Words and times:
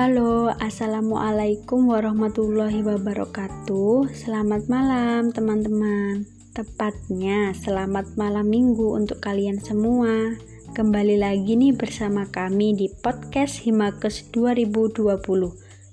Halo, 0.00 0.48
Assalamualaikum 0.56 1.92
warahmatullahi 1.92 2.80
wabarakatuh 2.80 4.08
Selamat 4.16 4.64
malam 4.64 5.28
teman-teman 5.28 6.24
Tepatnya 6.56 7.52
selamat 7.52 8.16
malam 8.16 8.48
minggu 8.48 8.96
untuk 8.96 9.20
kalian 9.20 9.60
semua 9.60 10.40
Kembali 10.72 11.20
lagi 11.20 11.52
nih 11.52 11.76
bersama 11.76 12.24
kami 12.32 12.72
di 12.72 12.88
podcast 12.88 13.60
Himakes 13.68 14.32
2020 14.32 15.20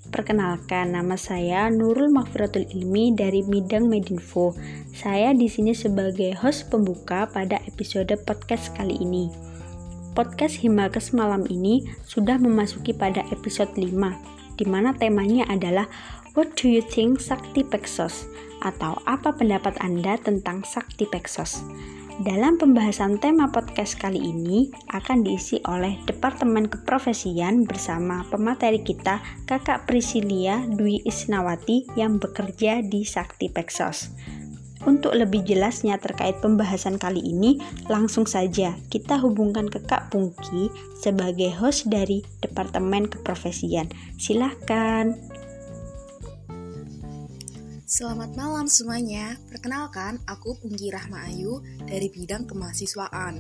Perkenalkan 0.08 0.96
nama 0.96 1.20
saya 1.20 1.68
Nurul 1.68 2.08
Mahfiratul 2.08 2.64
Ilmi 2.64 3.12
dari 3.12 3.44
Bidang 3.44 3.92
Medinfo. 3.92 4.56
Saya 4.96 5.36
di 5.36 5.52
sini 5.52 5.76
sebagai 5.76 6.32
host 6.40 6.72
pembuka 6.72 7.28
pada 7.28 7.60
episode 7.68 8.16
podcast 8.24 8.72
kali 8.72 9.04
ini. 9.04 9.57
Podcast 10.18 10.66
Himakes 10.66 11.14
malam 11.14 11.46
ini 11.46 11.94
sudah 12.02 12.42
memasuki 12.42 12.90
pada 12.90 13.22
episode 13.30 13.70
5, 13.78 13.86
di 14.58 14.66
mana 14.66 14.90
temanya 14.98 15.46
adalah 15.46 15.86
What 16.34 16.58
do 16.58 16.74
you 16.74 16.82
think 16.82 17.22
Sakti 17.22 17.62
Pexos? 17.62 18.26
Atau 18.66 18.98
apa 19.06 19.38
pendapat 19.38 19.78
Anda 19.78 20.18
tentang 20.18 20.66
Sakti 20.66 21.06
Pexos? 21.06 21.62
Dalam 22.18 22.58
pembahasan 22.58 23.22
tema 23.22 23.54
podcast 23.54 23.94
kali 24.02 24.18
ini 24.18 24.74
akan 24.90 25.22
diisi 25.22 25.62
oleh 25.70 26.02
Departemen 26.10 26.66
Keprofesian 26.66 27.70
bersama 27.70 28.26
pemateri 28.34 28.82
kita 28.82 29.22
Kakak 29.46 29.86
Prisilia 29.86 30.66
Dwi 30.66 31.06
Isnawati 31.06 31.94
yang 31.94 32.18
bekerja 32.18 32.82
di 32.82 33.06
Sakti 33.06 33.54
Pexos. 33.54 34.10
Untuk 34.86 35.18
lebih 35.18 35.42
jelasnya 35.42 35.98
terkait 35.98 36.38
pembahasan 36.44 37.02
kali 37.02 37.24
ini, 37.24 37.58
langsung 37.90 38.30
saja 38.30 38.78
kita 38.94 39.18
hubungkan 39.18 39.66
ke 39.72 39.82
Kak 39.82 40.14
Pungki 40.14 40.70
sebagai 41.02 41.50
host 41.58 41.90
dari 41.90 42.22
Departemen 42.44 43.10
Keprofesian. 43.10 43.90
Silahkan. 44.22 45.18
Selamat 47.88 48.36
malam 48.36 48.68
semuanya. 48.68 49.40
Perkenalkan, 49.48 50.20
aku 50.28 50.60
Pungki 50.60 50.92
Rahma 50.92 51.24
Ayu 51.32 51.64
dari 51.88 52.12
bidang 52.12 52.44
kemahasiswaan. 52.44 53.40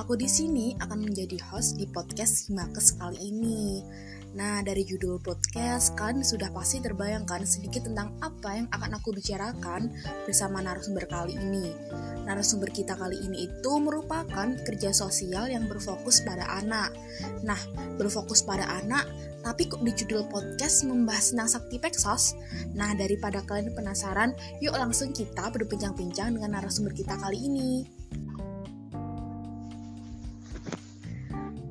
Aku 0.00 0.16
di 0.16 0.24
sini 0.24 0.72
akan 0.80 1.12
menjadi 1.12 1.36
host 1.52 1.76
di 1.76 1.84
podcast 1.84 2.48
Himakes 2.48 2.96
kali 2.96 3.20
ini. 3.20 3.84
Nah, 4.32 4.64
dari 4.64 4.80
judul 4.88 5.20
podcast, 5.20 5.92
kalian 5.92 6.24
sudah 6.24 6.48
pasti 6.56 6.80
terbayangkan 6.80 7.44
sedikit 7.44 7.84
tentang 7.84 8.16
apa 8.24 8.56
yang 8.56 8.66
akan 8.72 8.96
aku 8.96 9.12
bicarakan 9.12 9.92
bersama 10.24 10.64
narasumber 10.64 11.04
kali 11.04 11.36
ini. 11.36 11.68
Narasumber 12.24 12.72
kita 12.72 12.96
kali 12.96 13.20
ini 13.20 13.44
itu 13.44 13.72
merupakan 13.76 14.48
kerja 14.64 14.88
sosial 14.96 15.52
yang 15.52 15.68
berfokus 15.68 16.24
pada 16.24 16.48
anak. 16.48 16.96
Nah, 17.44 17.60
berfokus 18.00 18.40
pada 18.40 18.64
anak, 18.80 19.04
tapi 19.44 19.68
kok 19.68 19.84
di 19.84 19.92
judul 19.92 20.24
podcast 20.32 20.88
membahas 20.88 21.36
tentang 21.36 21.52
sakti 21.52 21.76
peksos? 21.76 22.32
Nah, 22.72 22.96
daripada 22.96 23.44
kalian 23.44 23.76
penasaran, 23.76 24.32
yuk 24.64 24.72
langsung 24.72 25.12
kita 25.12 25.52
berbincang-bincang 25.52 26.40
dengan 26.40 26.56
narasumber 26.56 26.96
kita 26.96 27.20
kali 27.20 27.36
ini. 27.36 27.84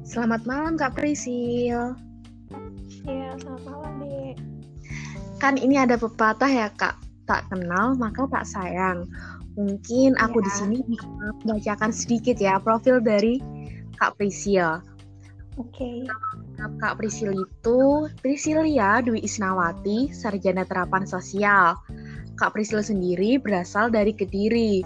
Selamat 0.06 0.46
malam 0.46 0.78
Kak 0.78 0.94
Prisil. 0.94 2.11
Iya, 3.05 3.33
selamat 3.41 3.61
malam, 3.66 3.94
Dek. 4.02 4.35
Kan 5.41 5.57
ini 5.57 5.75
ada 5.77 5.97
pepatah 5.97 6.49
ya, 6.49 6.69
Kak. 6.77 7.02
Tak 7.25 7.49
kenal, 7.49 7.97
maka 7.97 8.27
tak 8.30 8.45
sayang. 8.45 9.09
Mungkin 9.57 10.16
aku 10.21 10.39
Ya. 10.41 10.45
di 10.47 10.52
sini 10.53 10.77
bisa 10.88 11.07
membacakan 11.44 11.91
sedikit 11.91 12.38
ya 12.39 12.61
profil 12.61 13.02
dari 13.03 13.41
Kak 13.97 14.16
Prisil. 14.16 14.79
Oke. 15.59 16.07
Kak 16.79 17.02
Prisil 17.02 17.33
itu 17.33 18.07
Prisilia 18.22 19.02
Dwi 19.02 19.19
Isnawati, 19.25 20.13
sarjana 20.13 20.63
terapan 20.63 21.03
sosial. 21.09 21.75
Kak 22.38 22.53
Prisil 22.53 22.85
sendiri 22.85 23.41
berasal 23.41 23.90
dari 23.90 24.13
Kediri. 24.13 24.85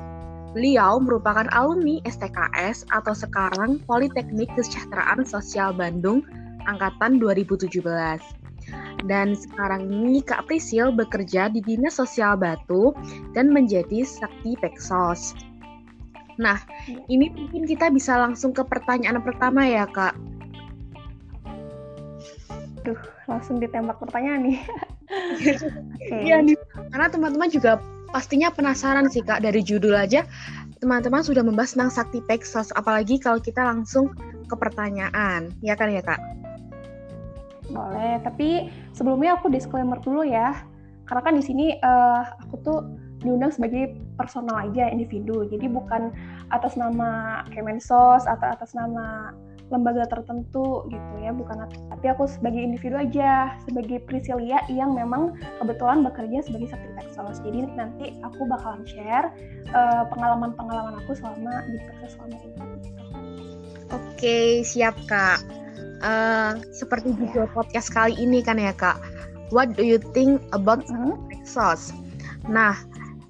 Beliau 0.55 1.03
merupakan 1.03 1.45
alumni 1.51 1.99
STKS 2.07 2.87
atau 2.87 3.11
sekarang 3.11 3.83
Politeknik 3.83 4.47
Kesejahteraan 4.55 5.27
Sosial 5.27 5.75
Bandung 5.75 6.23
angkatan 6.67 7.17
2017. 7.21 7.71
Dan 9.05 9.37
sekarang 9.37 9.85
ini 9.85 10.25
Kak 10.25 10.49
Prisil 10.49 10.89
bekerja 10.89 11.53
di 11.53 11.61
Dinas 11.61 12.01
Sosial 12.01 12.33
Batu 12.35 12.97
dan 13.37 13.53
menjadi 13.53 14.01
Sakti 14.01 14.57
Peksos. 14.57 15.37
Nah, 16.41 16.59
ini 17.07 17.31
mungkin 17.31 17.63
kita 17.69 17.93
bisa 17.93 18.17
langsung 18.17 18.51
ke 18.51 18.65
pertanyaan 18.65 19.21
pertama 19.21 19.63
ya, 19.69 19.85
Kak. 19.85 20.17
Duh, 22.81 22.99
langsung 23.29 23.61
ditembak 23.61 24.01
pertanyaan 24.01 24.51
nih. 24.51 24.59
Iya 26.01 26.41
nih, 26.41 26.57
karena 26.89 27.13
teman-teman 27.13 27.45
juga 27.45 27.77
pastinya 28.09 28.49
penasaran 28.49 29.05
sih 29.05 29.21
Kak 29.21 29.45
dari 29.45 29.61
judul 29.61 29.93
aja 29.93 30.25
teman-teman 30.85 31.23
sudah 31.23 31.41
membahas 31.41 31.73
tentang 31.73 31.91
Sakti 31.91 32.19
Peksos, 32.21 32.69
apalagi 32.75 33.17
kalau 33.17 33.39
kita 33.39 33.63
langsung 33.63 34.11
ke 34.45 34.53
pertanyaan, 34.53 35.49
ya 35.65 35.73
kan 35.73 35.89
ya 35.89 36.03
Kak? 36.03 36.19
Boleh, 37.71 38.21
tapi 38.21 38.69
sebelumnya 38.93 39.37
aku 39.37 39.49
disclaimer 39.49 39.97
dulu 40.01 40.25
ya. 40.25 40.53
Karena 41.05 41.21
kan 41.21 41.33
di 41.37 41.43
sini 41.45 41.65
eh, 41.77 42.23
aku 42.45 42.55
tuh 42.65 42.79
diundang 43.21 43.53
sebagai 43.53 43.97
personal 44.17 44.69
aja 44.69 44.89
individu. 44.89 45.45
Jadi 45.49 45.65
bukan 45.69 46.13
atas 46.53 46.77
nama 46.77 47.41
Kemensos 47.49 48.25
atau 48.29 48.47
atas 48.47 48.77
nama 48.77 49.33
lembaga 49.73 50.05
tertentu 50.05 50.85
gitu 50.93 51.13
ya, 51.17 51.33
bukan 51.33 51.65
tapi 51.89 52.05
aku 52.13 52.29
sebagai 52.29 52.61
individu 52.61 53.01
aja, 53.01 53.57
sebagai 53.65 53.97
Prisilia 54.05 54.61
yang 54.69 54.93
memang 54.93 55.33
kebetulan 55.57 56.05
bekerja 56.05 56.45
sebagai 56.45 56.77
Peksos. 56.93 57.41
Jadi 57.41 57.65
nanti 57.73 58.13
aku 58.21 58.45
bakalan 58.45 58.85
share 58.85 59.33
eh, 59.73 60.03
pengalaman-pengalaman 60.13 61.01
aku 61.01 61.17
selama 61.17 61.65
di 61.73 61.81
Peksos 61.81 62.13
selama 62.13 62.37
ini. 62.45 62.57
Oke, 63.89 64.61
siap 64.61 64.93
Kak. 65.09 65.64
Eh, 66.03 66.51
seperti 66.75 67.15
judul 67.15 67.47
podcast 67.55 67.87
kali 67.93 68.17
ini 68.19 68.43
kan 68.43 68.59
ya 68.59 68.75
Kak, 68.75 68.99
What 69.53 69.77
do 69.77 69.85
you 69.85 70.01
think 70.01 70.41
about 70.57 70.83
Mhm. 70.89 71.29
Peksos? 71.29 71.93
Nah, 72.49 72.73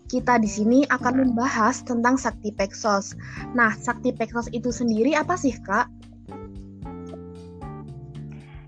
kita 0.07 0.39
di 0.39 0.47
sini 0.47 0.79
akan 0.87 1.27
membahas 1.27 1.83
tentang 1.83 2.15
Sakti 2.15 2.55
Peksos. 2.55 3.19
Nah, 3.51 3.75
Sakti 3.75 4.15
Peksos 4.15 4.47
itu 4.55 4.71
sendiri 4.71 5.11
apa 5.11 5.35
sih 5.35 5.51
Kak? 5.51 5.91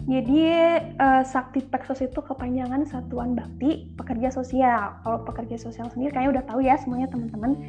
Jadi 0.07 0.43
eh, 0.87 1.23
Sakti 1.27 1.63
Peksos 1.67 1.99
itu 1.99 2.19
kepanjangan 2.19 2.87
Satuan 2.87 3.35
Bakti 3.35 3.91
Pekerja 3.95 4.31
Sosial. 4.31 5.03
Kalau 5.03 5.19
pekerja 5.27 5.59
sosial 5.59 5.91
sendiri 5.91 6.15
kayaknya 6.15 6.39
udah 6.39 6.45
tahu 6.47 6.59
ya 6.63 6.79
semuanya 6.79 7.11
teman-teman. 7.11 7.59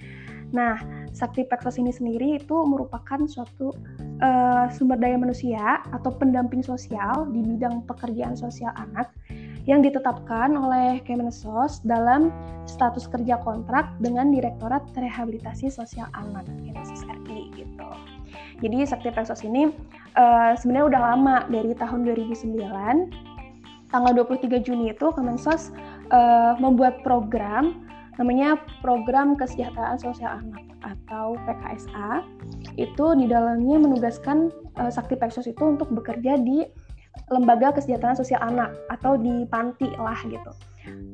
Nah, 0.55 0.79
Sakti 1.11 1.43
Peksos 1.45 1.83
ini 1.83 1.91
sendiri 1.91 2.39
itu 2.39 2.57
merupakan 2.63 3.27
suatu 3.27 3.75
eh, 4.19 4.67
sumber 4.75 4.99
daya 4.99 5.17
manusia 5.19 5.83
atau 5.95 6.11
pendamping 6.15 6.63
sosial 6.63 7.27
di 7.31 7.41
bidang 7.43 7.87
pekerjaan 7.87 8.35
sosial 8.35 8.71
anak 8.75 9.11
yang 9.69 9.85
ditetapkan 9.85 10.57
oleh 10.57 11.05
Kemensos 11.05 11.85
dalam 11.85 12.33
status 12.65 13.05
kerja 13.05 13.37
kontrak 13.45 13.93
dengan 14.01 14.33
Direktorat 14.33 14.81
Rehabilitasi 14.97 15.69
Sosial 15.69 16.09
Anak 16.17 16.49
Kemensos 16.65 17.05
RI 17.05 17.53
gitu. 17.53 17.89
Jadi 18.65 18.89
Sakti 18.89 19.13
Peksos 19.13 19.45
ini 19.45 19.69
eh, 20.17 20.53
sebenarnya 20.57 20.87
udah 20.97 21.01
lama 21.13 21.37
dari 21.53 21.77
tahun 21.77 22.09
2009 22.09 23.93
tanggal 23.93 24.13
23 24.25 24.65
Juni 24.65 24.97
itu 24.97 25.07
Kemensos 25.13 25.69
eh, 26.09 26.53
membuat 26.57 27.05
program 27.05 27.88
namanya 28.19 28.59
Program 28.83 29.39
Kesejahteraan 29.39 29.99
Sosial 30.03 30.43
Anak 30.43 30.67
atau 30.83 31.39
PKSA 31.47 32.23
itu 32.79 33.07
di 33.19 33.27
dalamnya 33.27 33.79
menugaskan 33.83 34.51
eh, 34.79 34.91
Sakti 34.91 35.19
Peksos 35.19 35.47
itu 35.47 35.63
untuk 35.63 35.91
bekerja 35.91 36.39
di 36.39 36.67
lembaga 37.35 37.75
kesejahteraan 37.75 38.15
sosial 38.15 38.39
anak 38.47 38.71
atau 38.95 39.19
di 39.19 39.43
panti 39.51 39.91
lah 39.99 40.17
gitu. 40.23 40.55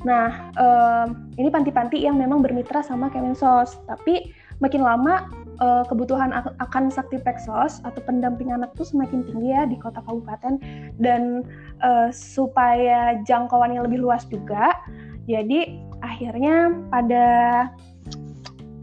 Nah, 0.04 0.52
eh, 0.54 1.06
ini 1.40 1.48
panti-panti 1.48 1.98
yang 2.04 2.20
memang 2.20 2.44
bermitra 2.44 2.84
sama 2.84 3.08
Kemensos, 3.10 3.80
tapi 3.88 4.30
makin 4.62 4.84
lama 4.84 5.26
eh, 5.58 5.84
kebutuhan 5.88 6.30
ak- 6.30 6.54
akan 6.60 6.92
sakti 6.92 7.18
peksos 7.18 7.80
atau 7.82 8.00
pendamping 8.04 8.52
anak 8.52 8.70
tuh 8.76 8.86
semakin 8.86 9.24
tinggi 9.26 9.50
ya 9.50 9.64
di 9.66 9.80
kota 9.80 10.04
kabupaten. 10.04 10.60
Dan 11.00 11.42
eh, 11.82 12.08
supaya 12.12 13.18
jangkauannya 13.24 13.82
lebih 13.82 14.04
luas 14.04 14.28
juga 14.28 14.76
jadi 15.24 15.80
akhirnya 16.04 16.76
pada 16.92 17.26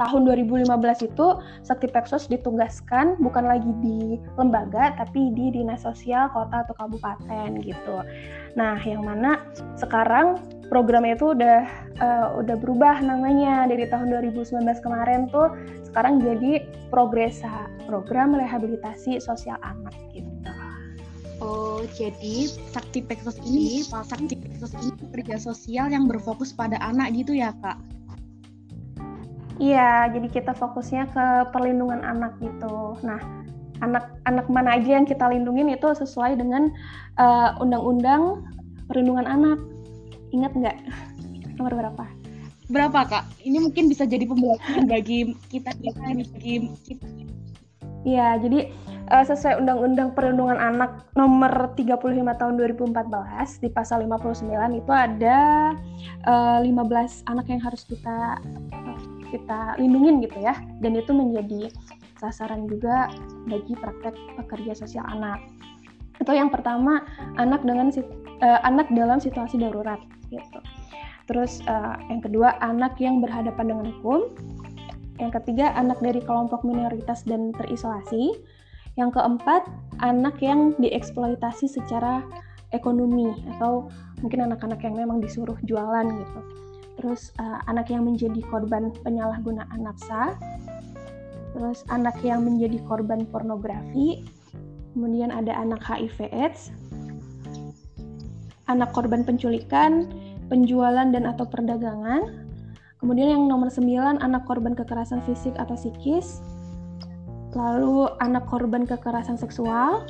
tahun 0.02 0.26
2015 0.50 0.66
itu 1.14 1.28
sakti 1.62 1.86
peksos 1.86 2.26
ditugaskan 2.26 3.22
bukan 3.22 3.46
lagi 3.46 3.70
di 3.86 4.18
lembaga 4.34 4.98
tapi 4.98 5.30
di 5.38 5.54
dinas 5.54 5.86
sosial 5.86 6.26
kota 6.34 6.66
atau 6.66 6.74
kabupaten 6.74 7.62
gitu 7.62 8.02
nah 8.58 8.82
yang 8.82 9.06
mana 9.06 9.38
sekarang 9.78 10.42
programnya 10.74 11.14
itu 11.14 11.38
udah 11.38 11.62
eh, 12.02 12.28
udah 12.42 12.56
berubah 12.58 12.98
namanya 13.06 13.70
dari 13.70 13.86
tahun 13.86 14.10
2019 14.10 14.66
kemarin 14.82 15.30
tuh 15.30 15.54
sekarang 15.92 16.24
jadi 16.24 16.66
Progresa, 16.92 17.72
program 17.88 18.36
rehabilitasi 18.36 19.24
sosial 19.24 19.56
anak 19.64 19.96
gitu. 20.12 20.28
Oh, 21.40 21.88
jadi 21.96 22.52
Sakti 22.52 23.00
Peksos 23.00 23.40
ini, 23.48 23.80
Sakti 23.88 24.36
Peksos 24.62 24.78
ini 24.78 24.94
kerja 25.10 25.42
sosial 25.42 25.90
yang 25.90 26.06
berfokus 26.06 26.54
pada 26.54 26.78
anak 26.86 27.18
gitu 27.18 27.34
ya, 27.34 27.50
Kak? 27.66 27.82
Iya, 29.58 30.06
jadi 30.14 30.30
kita 30.30 30.54
fokusnya 30.54 31.10
ke 31.10 31.50
perlindungan 31.50 32.06
anak 32.06 32.38
gitu. 32.38 32.94
Nah, 33.02 33.18
anak-anak 33.82 34.46
mana 34.54 34.78
aja 34.78 35.02
yang 35.02 35.10
kita 35.10 35.34
lindungin 35.34 35.66
itu 35.74 35.90
sesuai 35.98 36.38
dengan 36.38 36.70
eh, 37.18 37.50
undang-undang 37.58 38.46
perlindungan 38.86 39.26
anak. 39.26 39.58
Ingat 40.30 40.54
nggak 40.54 40.78
nomor 41.58 41.74
berapa? 41.82 42.06
Berapa 42.70 43.00
kak? 43.10 43.26
Ini 43.42 43.66
mungkin 43.66 43.90
bisa 43.90 44.06
jadi 44.06 44.30
pembelajaran 44.30 44.86
bagi 44.86 45.34
kita 45.50 45.74
kita 45.74 46.06
bagi 46.06 46.70
kita. 46.86 47.10
Iya, 48.06 48.38
jadi 48.38 48.70
uh, 49.12 49.26
sesuai 49.28 49.60
Undang-Undang 49.60 50.16
Perlindungan 50.16 50.58
Anak 50.58 51.12
nomor 51.20 51.76
35 51.76 52.00
tahun 52.40 52.54
2014 52.56 53.62
di 53.62 53.70
pasal 53.70 54.08
59 54.08 54.48
itu 54.80 54.92
ada 54.92 55.40
uh, 56.26 56.64
eh, 56.64 56.72
15 56.72 57.28
anak 57.28 57.46
yang 57.52 57.62
harus 57.62 57.84
kita 57.84 58.40
kita 59.30 59.76
lindungin 59.76 60.24
gitu 60.24 60.40
ya. 60.40 60.56
Dan 60.80 60.96
itu 60.96 61.12
menjadi 61.12 61.72
sasaran 62.24 62.66
juga 62.72 63.12
bagi 63.52 63.76
praktek 63.76 64.16
pekerja 64.40 64.74
sosial 64.80 65.04
anak. 65.12 65.44
Itu 66.22 66.32
yang 66.32 66.54
pertama 66.54 67.04
anak 67.36 67.66
dengan 67.68 67.92
uh, 67.92 68.60
anak 68.64 68.88
dalam 68.96 69.20
situasi 69.20 69.60
darurat 69.60 70.00
gitu. 70.32 70.60
Terus 71.28 71.64
uh, 71.68 71.96
yang 72.08 72.24
kedua 72.24 72.56
anak 72.64 72.96
yang 72.98 73.20
berhadapan 73.20 73.76
dengan 73.76 73.86
hukum. 74.00 74.32
Yang 75.20 75.38
ketiga 75.38 75.70
anak 75.78 76.02
dari 76.02 76.18
kelompok 76.18 76.66
minoritas 76.66 77.22
dan 77.30 77.54
terisolasi 77.54 78.42
yang 79.00 79.10
keempat 79.14 79.68
anak 80.04 80.42
yang 80.44 80.76
dieksploitasi 80.82 81.70
secara 81.72 82.26
ekonomi 82.76 83.32
atau 83.56 83.88
mungkin 84.24 84.48
anak-anak 84.48 84.82
yang 84.84 84.96
memang 84.96 85.20
disuruh 85.20 85.56
jualan 85.64 86.08
gitu. 86.08 86.40
Terus 87.00 87.32
uh, 87.40 87.60
anak 87.68 87.90
yang 87.90 88.04
menjadi 88.06 88.44
korban 88.52 88.92
penyalahgunaan 89.02 89.80
nafsa, 89.80 90.36
terus 91.56 91.84
anak 91.90 92.20
yang 92.22 92.44
menjadi 92.44 92.78
korban 92.86 93.26
pornografi, 93.28 94.28
kemudian 94.94 95.32
ada 95.32 95.56
anak 95.56 95.82
HIV/AIDS, 95.82 96.70
anak 98.70 98.92
korban 98.94 99.24
penculikan, 99.26 100.08
penjualan 100.52 101.08
dan 101.10 101.26
atau 101.26 101.48
perdagangan, 101.48 102.48
kemudian 103.02 103.34
yang 103.40 103.44
nomor 103.48 103.72
9 103.72 104.22
anak 104.22 104.44
korban 104.46 104.78
kekerasan 104.78 105.24
fisik 105.26 105.56
atau 105.58 105.74
psikis, 105.74 106.44
lalu 107.54 108.08
anak 108.24 108.48
korban 108.48 108.88
kekerasan 108.88 109.36
seksual, 109.36 110.08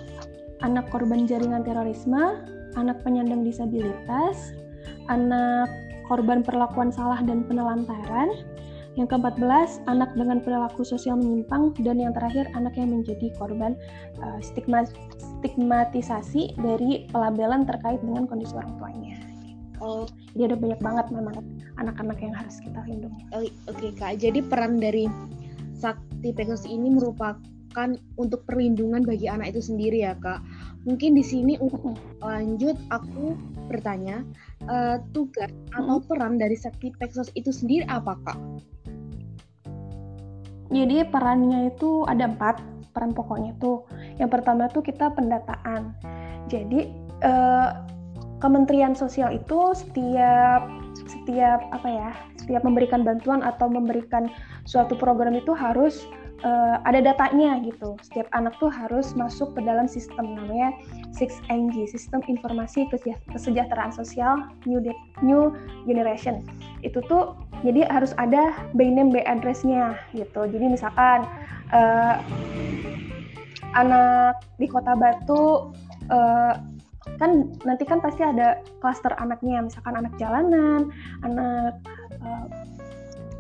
anak 0.62 0.90
korban 0.94 1.26
jaringan 1.26 1.66
terorisme, 1.66 2.42
anak 2.78 3.02
penyandang 3.02 3.42
disabilitas, 3.44 4.54
anak 5.10 5.68
korban 6.06 6.46
perlakuan 6.46 6.94
salah 6.94 7.20
dan 7.24 7.46
penelantaran. 7.46 8.32
Yang 9.00 9.16
ke-14, 9.16 9.88
anak 9.88 10.12
dengan 10.20 10.44
perilaku 10.44 10.84
sosial 10.84 11.16
menyimpang. 11.16 11.72
Dan 11.80 12.04
yang 12.04 12.12
terakhir, 12.12 12.52
anak 12.52 12.76
yang 12.76 12.92
menjadi 12.92 13.32
korban 13.40 13.80
uh, 14.20 14.40
stigma, 14.44 14.84
stigmatisasi 15.16 16.60
dari 16.60 17.08
pelabelan 17.08 17.64
terkait 17.64 18.04
dengan 18.04 18.28
kondisi 18.28 18.52
orang 18.52 18.76
tuanya. 18.76 19.16
Oh, 19.80 20.04
jadi 20.36 20.52
ada 20.52 20.58
banyak 20.60 20.82
banget 20.84 21.06
memang 21.08 21.36
anak-anak 21.80 22.20
yang 22.20 22.36
harus 22.36 22.60
kita 22.60 22.84
lindungi. 22.84 23.24
Oh, 23.32 23.48
Oke 23.72 23.90
okay, 23.90 23.92
kak, 23.96 24.14
jadi 24.20 24.44
peran 24.44 24.78
dari 24.78 25.08
Sakti 26.22 26.38
Pegasus 26.38 26.70
ini 26.70 26.94
merupakan 26.94 27.90
untuk 28.14 28.46
perlindungan 28.46 29.02
bagi 29.02 29.26
anak 29.26 29.58
itu 29.58 29.74
sendiri 29.74 30.06
ya 30.06 30.14
kak. 30.22 30.38
Mungkin 30.86 31.18
di 31.18 31.26
sini 31.26 31.58
untuk 31.58 31.98
lanjut 32.22 32.78
aku 32.94 33.34
bertanya, 33.66 34.22
uh, 34.70 35.02
tugas 35.18 35.50
atau 35.74 35.98
peran 36.06 36.38
dari 36.38 36.54
Sakti 36.54 36.94
Peksos 36.94 37.34
itu 37.34 37.50
sendiri 37.50 37.90
apa 37.90 38.22
kak? 38.22 38.38
Jadi 40.70 41.10
perannya 41.10 41.74
itu 41.74 42.06
ada 42.06 42.30
empat 42.30 42.62
peran 42.94 43.18
pokoknya 43.18 43.58
tuh. 43.58 43.90
Yang 44.22 44.38
pertama 44.38 44.70
tuh 44.70 44.86
kita 44.86 45.10
pendataan. 45.18 45.98
Jadi 46.54 46.86
uh, 47.26 47.82
Kementerian 48.38 48.94
Sosial 48.94 49.42
itu 49.42 49.74
setiap 49.74 50.70
setiap 51.02 51.66
apa 51.74 51.90
ya 51.90 52.10
setiap 52.42 52.66
memberikan 52.66 53.06
bantuan 53.06 53.46
atau 53.46 53.70
memberikan 53.70 54.26
suatu 54.66 54.98
program 54.98 55.38
itu 55.38 55.54
harus 55.54 56.10
uh, 56.42 56.82
ada 56.86 57.02
datanya 57.02 57.62
gitu. 57.62 57.98
Setiap 58.02 58.28
anak 58.34 58.58
tuh 58.58 58.70
harus 58.74 59.14
masuk 59.14 59.54
ke 59.54 59.62
dalam 59.62 59.86
sistem 59.86 60.34
namanya 60.38 60.74
6NG, 61.16 61.90
Sistem 61.90 62.26
Informasi 62.26 62.90
Kesejahteraan 63.32 63.94
Sosial 63.94 64.50
New, 64.66 64.82
De 64.82 64.94
New 65.22 65.54
Generation. 65.86 66.42
Itu 66.82 67.02
tuh 67.06 67.38
jadi 67.62 67.86
harus 67.90 68.18
ada 68.18 68.58
by 68.74 68.90
name 68.90 69.14
by 69.14 69.22
address-nya 69.30 69.98
gitu. 70.18 70.50
Jadi 70.50 70.66
misalkan 70.66 71.30
uh, 71.70 72.18
anak 73.78 74.42
di 74.58 74.66
Kota 74.68 74.98
Batu 74.98 75.72
uh, 76.10 76.54
kan 77.18 77.54
nanti 77.66 77.86
kan 77.86 78.02
pasti 78.02 78.26
ada 78.26 78.62
klaster 78.82 79.14
anaknya, 79.22 79.62
misalkan 79.62 79.94
anak 79.94 80.14
jalanan, 80.18 80.90
anak 81.22 81.78
uh, 82.26 82.46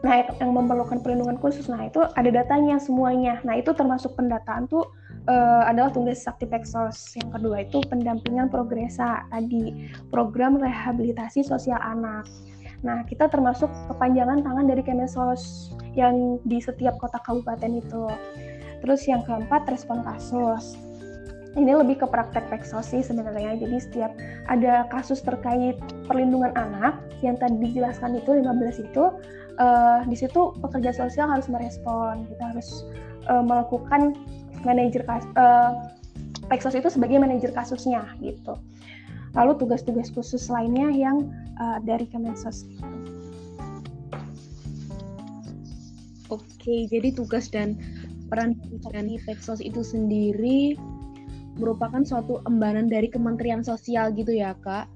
Nah, 0.01 0.25
yang 0.41 0.57
memerlukan 0.57 0.97
perlindungan 1.05 1.37
khusus, 1.37 1.69
nah 1.69 1.85
itu 1.85 2.01
ada 2.01 2.29
datanya 2.33 2.81
semuanya. 2.81 3.37
Nah, 3.45 3.53
itu 3.61 3.69
termasuk 3.69 4.17
pendataan 4.17 4.65
tuh 4.65 4.89
uh, 5.29 5.63
adalah 5.69 5.93
tugas 5.93 6.25
Sakti 6.25 6.49
Peksos. 6.49 7.13
Yang 7.13 7.29
kedua 7.37 7.57
itu 7.61 7.85
pendampingan 7.85 8.49
progresa 8.49 9.29
tadi, 9.29 9.93
program 10.09 10.57
rehabilitasi 10.57 11.45
sosial 11.45 11.77
anak. 11.77 12.25
Nah, 12.81 13.05
kita 13.05 13.29
termasuk 13.29 13.69
kepanjangan 13.93 14.41
tangan 14.41 14.65
dari 14.65 14.81
Kemensos 14.81 15.69
yang 15.93 16.41
di 16.49 16.57
setiap 16.57 16.97
kota 16.97 17.21
kabupaten 17.21 17.77
itu. 17.77 18.09
Terus 18.81 19.05
yang 19.05 19.21
keempat, 19.21 19.69
respon 19.69 20.01
kasus 20.01 20.81
ini 21.59 21.75
lebih 21.75 21.99
ke 21.99 22.07
praktek 22.07 22.47
peksos 22.47 22.91
sih 22.91 23.03
sebenarnya. 23.03 23.59
Jadi 23.59 23.77
setiap 23.79 24.11
ada 24.47 24.87
kasus 24.87 25.19
terkait 25.19 25.75
perlindungan 26.07 26.55
anak 26.55 26.95
yang 27.19 27.35
tadi 27.35 27.59
dijelaskan 27.59 28.15
itu 28.15 28.39
15 28.39 28.87
itu 28.87 29.03
uh, 29.59 29.99
di 30.07 30.15
situ 30.15 30.55
pekerja 30.63 30.95
sosial 30.95 31.27
harus 31.27 31.51
merespon. 31.51 32.23
Kita 32.31 32.43
harus 32.55 32.87
uh, 33.27 33.43
melakukan 33.43 34.15
manajer 34.63 35.03
kas 35.03 35.27
uh, 35.35 35.91
peksos 36.47 36.71
itu 36.77 36.87
sebagai 36.87 37.19
manajer 37.19 37.51
kasusnya 37.51 38.07
gitu. 38.23 38.55
Lalu 39.35 39.59
tugas-tugas 39.59 40.11
khusus 40.11 40.47
lainnya 40.47 40.91
yang 40.91 41.31
uh, 41.59 41.79
dari 41.83 42.07
Kemensos. 42.07 42.67
Oke, 46.31 46.87
jadi 46.87 47.11
tugas 47.11 47.51
dan 47.51 47.75
peran 48.31 48.55
dari 48.87 49.19
Peksos 49.27 49.59
itu 49.59 49.83
sendiri 49.83 50.79
merupakan 51.59 52.03
suatu 52.03 52.39
embanan 52.47 52.87
dari 52.87 53.11
Kementerian 53.11 53.65
Sosial 53.65 54.15
gitu 54.15 54.31
ya 54.31 54.55
kak? 54.59 54.87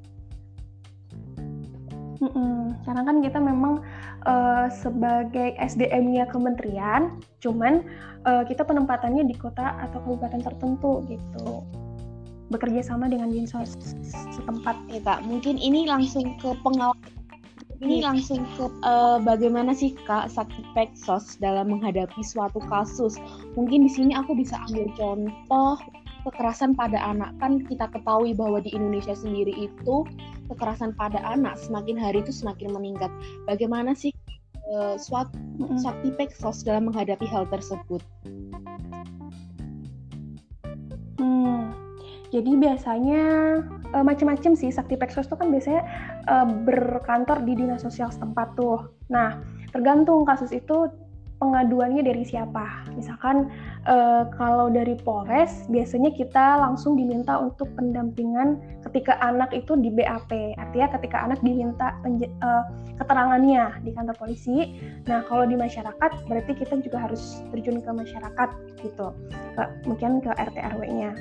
Mm-mm. 2.23 2.79
Karena 2.87 3.01
kan 3.03 3.19
kita 3.19 3.39
memang 3.43 3.83
uh, 4.23 4.71
sebagai 4.71 5.53
SDM-nya 5.59 6.31
kementerian, 6.31 7.19
cuman 7.43 7.83
uh, 8.23 8.47
kita 8.47 8.63
penempatannya 8.63 9.27
di 9.27 9.35
kota 9.35 9.75
atau 9.83 9.99
kabupaten 9.99 10.41
tertentu 10.41 11.03
gitu. 11.11 11.65
Bekerja 12.53 12.85
sama 12.85 13.11
dengan 13.11 13.33
dinsos 13.33 13.75
setempat. 14.05 14.79
Ya 14.87 15.01
kak, 15.03 15.27
mungkin 15.27 15.59
ini 15.59 15.89
langsung 15.89 16.39
ke 16.39 16.55
pengawal 16.63 16.95
ini 17.83 17.99
langsung 17.99 18.47
ke 18.55 18.71
uh, 18.87 19.19
bagaimana 19.19 19.75
sih 19.75 19.91
Kak 20.07 20.31
Sakti 20.31 20.63
Peksos 20.71 21.35
dalam 21.43 21.75
menghadapi 21.75 22.23
suatu 22.23 22.63
kasus. 22.71 23.19
Mungkin 23.59 23.83
di 23.83 23.91
sini 23.91 24.15
aku 24.15 24.31
bisa 24.31 24.55
ambil 24.71 24.87
contoh 24.95 25.75
kekerasan 26.25 26.73
pada 26.73 26.97
anak 26.97 27.37
kan 27.37 27.61
kita 27.61 27.85
ketahui 27.93 28.33
bahwa 28.33 28.57
di 28.57 28.73
Indonesia 28.73 29.13
sendiri 29.13 29.53
itu 29.53 30.03
kekerasan 30.49 30.97
pada 30.97 31.21
anak 31.21 31.53
semakin 31.61 31.95
hari 32.01 32.25
itu 32.25 32.33
semakin 32.33 32.73
meningkat. 32.73 33.13
Bagaimana 33.45 33.93
sih 33.93 34.09
uh, 34.73 34.97
suatu 34.97 35.37
mm-hmm. 35.37 35.77
sakti 35.77 36.09
peksos 36.17 36.65
dalam 36.65 36.89
menghadapi 36.89 37.29
hal 37.29 37.45
tersebut? 37.53 38.01
Hmm, 41.21 41.71
jadi 42.33 42.51
biasanya 42.57 43.23
uh, 43.93 44.03
macam-macam 44.03 44.57
sih 44.57 44.73
sakti 44.73 44.97
peksos 44.97 45.29
itu 45.29 45.37
kan 45.37 45.53
biasanya 45.53 45.81
uh, 46.25 46.47
berkantor 46.65 47.45
di 47.45 47.53
dinas 47.53 47.85
sosial 47.85 48.09
setempat 48.09 48.57
tuh. 48.57 48.89
Nah 49.13 49.37
tergantung 49.69 50.25
kasus 50.25 50.49
itu 50.55 50.89
pengaduannya 51.45 52.01
dari 52.01 52.25
siapa. 52.25 52.89
Misalkan 52.97 53.53
uh, 53.85 54.25
kalau 54.33 54.73
dari 54.73 54.97
Polres 54.97 55.69
biasanya 55.69 56.09
kita 56.17 56.57
langsung 56.57 56.97
diminta 56.97 57.37
untuk 57.37 57.69
pendampingan 57.77 58.57
ketika 58.89 59.21
anak 59.21 59.53
itu 59.53 59.77
di 59.77 59.93
BAP. 59.93 60.57
Artinya 60.57 60.87
ketika 60.97 61.17
anak 61.29 61.39
diminta 61.45 61.93
uh, 62.41 62.63
keterangannya 62.97 63.77
di 63.85 63.93
kantor 63.93 64.17
polisi. 64.17 64.73
Nah, 65.05 65.21
kalau 65.29 65.45
di 65.45 65.53
masyarakat 65.53 66.11
berarti 66.25 66.51
kita 66.57 66.81
juga 66.81 67.05
harus 67.05 67.45
terjun 67.53 67.77
ke 67.77 67.91
masyarakat 67.93 68.49
gitu. 68.81 69.13
Ke, 69.53 69.61
mungkin 69.85 70.25
ke 70.25 70.33
RT 70.33 70.57
RW-nya. 70.57 71.13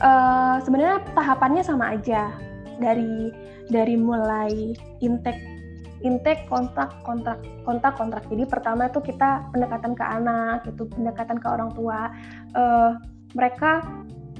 uh, 0.00 0.56
sebenarnya 0.64 1.04
tahapannya 1.12 1.62
sama 1.64 1.96
aja 1.96 2.32
dari 2.80 3.32
dari 3.68 3.96
mulai 3.98 4.76
intake 5.02 5.55
intake 6.04 6.44
kontak 6.50 6.92
kontrak 7.04 7.40
kontak 7.64 7.96
kontrak. 7.96 8.24
Jadi 8.28 8.44
pertama 8.44 8.88
itu 8.90 9.00
kita 9.00 9.48
pendekatan 9.52 9.92
ke 9.96 10.04
anak 10.04 10.66
itu 10.68 10.84
pendekatan 10.90 11.40
ke 11.40 11.46
orang 11.48 11.70
tua. 11.72 12.12
Uh, 12.52 12.96
mereka 13.32 13.84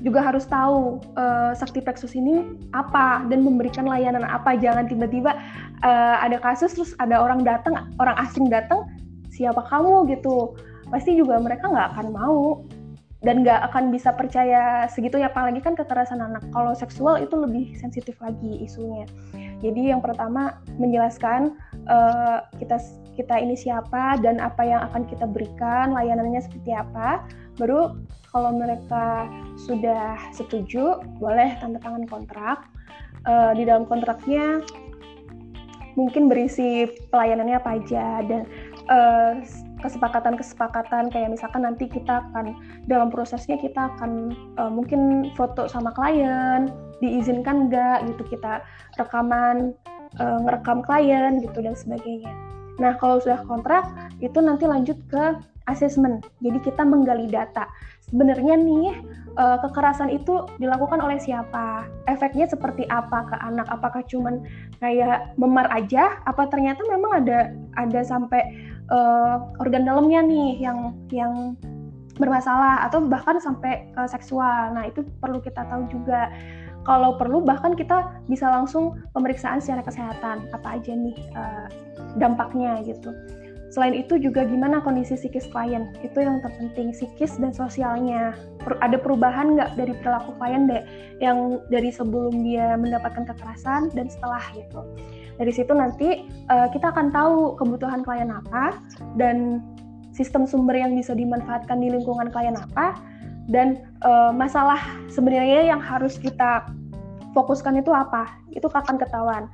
juga 0.04 0.20
harus 0.20 0.44
tahu 0.44 1.00
uh, 1.16 1.56
sakti 1.56 1.80
plexus 1.80 2.12
ini 2.12 2.44
apa 2.76 3.24
dan 3.32 3.40
memberikan 3.40 3.88
layanan 3.88 4.24
apa. 4.24 4.56
Jangan 4.56 4.88
tiba-tiba 4.88 5.32
uh, 5.80 6.16
ada 6.20 6.36
kasus 6.36 6.76
terus 6.76 6.92
ada 7.00 7.16
orang 7.20 7.40
datang 7.44 7.88
orang 7.96 8.16
asing 8.20 8.48
datang 8.52 8.84
siapa 9.32 9.64
kamu? 9.68 10.08
gitu. 10.12 10.56
Pasti 10.92 11.18
juga 11.18 11.40
mereka 11.42 11.66
nggak 11.66 11.88
akan 11.96 12.06
mau 12.14 12.62
dan 13.24 13.40
nggak 13.40 13.72
akan 13.72 13.88
bisa 13.88 14.12
percaya 14.12 14.84
segitu 14.92 15.16
ya 15.16 15.32
apalagi 15.32 15.64
kan 15.64 15.72
kekerasan 15.72 16.20
anak. 16.20 16.44
Kalau 16.52 16.76
seksual 16.76 17.24
itu 17.24 17.32
lebih 17.32 17.72
sensitif 17.80 18.20
lagi 18.20 18.60
isunya. 18.60 19.08
Jadi 19.64 19.88
yang 19.88 20.04
pertama 20.04 20.60
menjelaskan 20.76 21.56
uh, 21.88 22.44
kita 22.60 22.76
kita 23.16 23.40
ini 23.40 23.56
siapa 23.56 24.20
dan 24.20 24.36
apa 24.36 24.60
yang 24.60 24.84
akan 24.92 25.08
kita 25.08 25.24
berikan 25.24 25.96
layanannya 25.96 26.44
seperti 26.44 26.76
apa. 26.76 27.24
Baru 27.56 27.96
kalau 28.28 28.52
mereka 28.52 29.24
sudah 29.64 30.20
setuju 30.36 31.00
boleh 31.16 31.56
tanda 31.56 31.80
tangan 31.80 32.04
kontrak. 32.04 32.68
Uh, 33.26 33.50
di 33.58 33.66
dalam 33.66 33.90
kontraknya 33.90 34.62
mungkin 35.98 36.28
berisi 36.28 36.86
pelayanannya 37.10 37.56
apa 37.58 37.70
aja 37.80 38.22
dan 38.22 38.46
uh, 38.92 39.40
kesepakatan-kesepakatan 39.86 41.14
kayak 41.14 41.30
misalkan 41.30 41.62
nanti 41.62 41.86
kita 41.86 42.26
akan 42.28 42.58
dalam 42.90 43.08
prosesnya 43.08 43.54
kita 43.56 43.94
akan 43.94 44.34
uh, 44.58 44.68
mungkin 44.68 45.30
foto 45.38 45.70
sama 45.70 45.94
klien 45.94 46.68
diizinkan 46.98 47.70
enggak 47.70 48.02
gitu 48.10 48.36
kita 48.36 48.66
rekaman 48.98 49.72
uh, 50.18 50.38
ngerekam 50.42 50.82
klien 50.82 51.38
gitu 51.40 51.62
dan 51.62 51.78
sebagainya. 51.78 52.34
Nah 52.76 52.98
kalau 53.00 53.22
sudah 53.22 53.40
kontrak 53.48 53.86
itu 54.20 54.36
nanti 54.42 54.68
lanjut 54.68 54.98
ke 55.08 55.38
asesmen. 55.66 56.22
Jadi 56.40 56.58
kita 56.62 56.86
menggali 56.86 57.26
data. 57.26 57.66
Sebenarnya 58.06 58.54
nih 58.54 59.02
uh, 59.34 59.58
kekerasan 59.66 60.14
itu 60.14 60.46
dilakukan 60.62 61.02
oleh 61.02 61.18
siapa? 61.18 61.90
Efeknya 62.06 62.46
seperti 62.46 62.86
apa 62.86 63.26
ke 63.26 63.36
anak? 63.42 63.66
Apakah 63.66 64.06
cuman 64.06 64.46
kayak 64.78 65.34
memar 65.34 65.66
aja? 65.74 66.22
Apa 66.22 66.46
ternyata 66.46 66.86
memang 66.86 67.26
ada 67.26 67.50
ada 67.74 68.00
sampai 68.06 68.46
uh, 68.90 69.36
organ 69.62 69.86
dalamnya 69.86 70.22
nih 70.22 70.62
yang 70.62 70.94
yang 71.10 71.54
bermasalah 72.16 72.88
atau 72.88 73.04
bahkan 73.04 73.36
sampai 73.36 73.92
ke 73.92 74.02
seksual. 74.08 74.72
Nah, 74.72 74.88
itu 74.88 75.04
perlu 75.20 75.38
kita 75.40 75.64
tahu 75.68 75.88
juga. 75.92 76.32
Kalau 76.86 77.18
perlu 77.18 77.42
bahkan 77.42 77.74
kita 77.74 78.22
bisa 78.30 78.46
langsung 78.46 78.94
pemeriksaan 79.10 79.58
secara 79.58 79.82
kesehatan 79.82 80.46
apa 80.54 80.78
aja 80.78 80.94
nih 80.94 81.18
uh, 81.34 81.66
dampaknya 82.14 82.78
gitu. 82.86 83.10
Selain 83.74 83.92
itu 83.92 84.16
juga 84.22 84.46
gimana 84.46 84.78
kondisi 84.78 85.18
psikis 85.18 85.50
klien, 85.50 85.90
itu 86.00 86.22
yang 86.22 86.38
terpenting, 86.38 86.94
psikis 86.94 87.34
dan 87.42 87.50
sosialnya. 87.50 88.38
Ada 88.62 89.02
perubahan 89.02 89.58
nggak 89.58 89.74
dari 89.74 89.92
perilaku 89.98 90.38
klien 90.38 90.70
deh, 90.70 90.86
yang 91.18 91.58
dari 91.68 91.90
sebelum 91.90 92.46
dia 92.46 92.78
mendapatkan 92.78 93.26
kekerasan 93.26 93.90
dan 93.92 94.06
setelah 94.06 94.40
gitu. 94.54 94.80
Dari 95.36 95.52
situ 95.52 95.72
nanti 95.76 96.24
uh, 96.48 96.68
kita 96.72 96.92
akan 96.92 97.12
tahu 97.12 97.60
kebutuhan 97.60 98.00
klien 98.00 98.32
apa 98.32 98.80
dan 99.20 99.60
sistem 100.16 100.48
sumber 100.48 100.80
yang 100.80 100.96
bisa 100.96 101.12
dimanfaatkan 101.12 101.76
di 101.76 101.92
lingkungan 101.92 102.32
klien 102.32 102.56
apa 102.56 102.96
dan 103.52 103.84
uh, 104.02 104.32
masalah 104.32 104.80
sebenarnya 105.12 105.68
yang 105.68 105.78
harus 105.78 106.16
kita 106.16 106.66
fokuskan 107.36 107.84
itu 107.84 107.92
apa 107.92 108.32
itu 108.56 108.64
akan 108.64 108.96
ketahuan. 108.96 109.44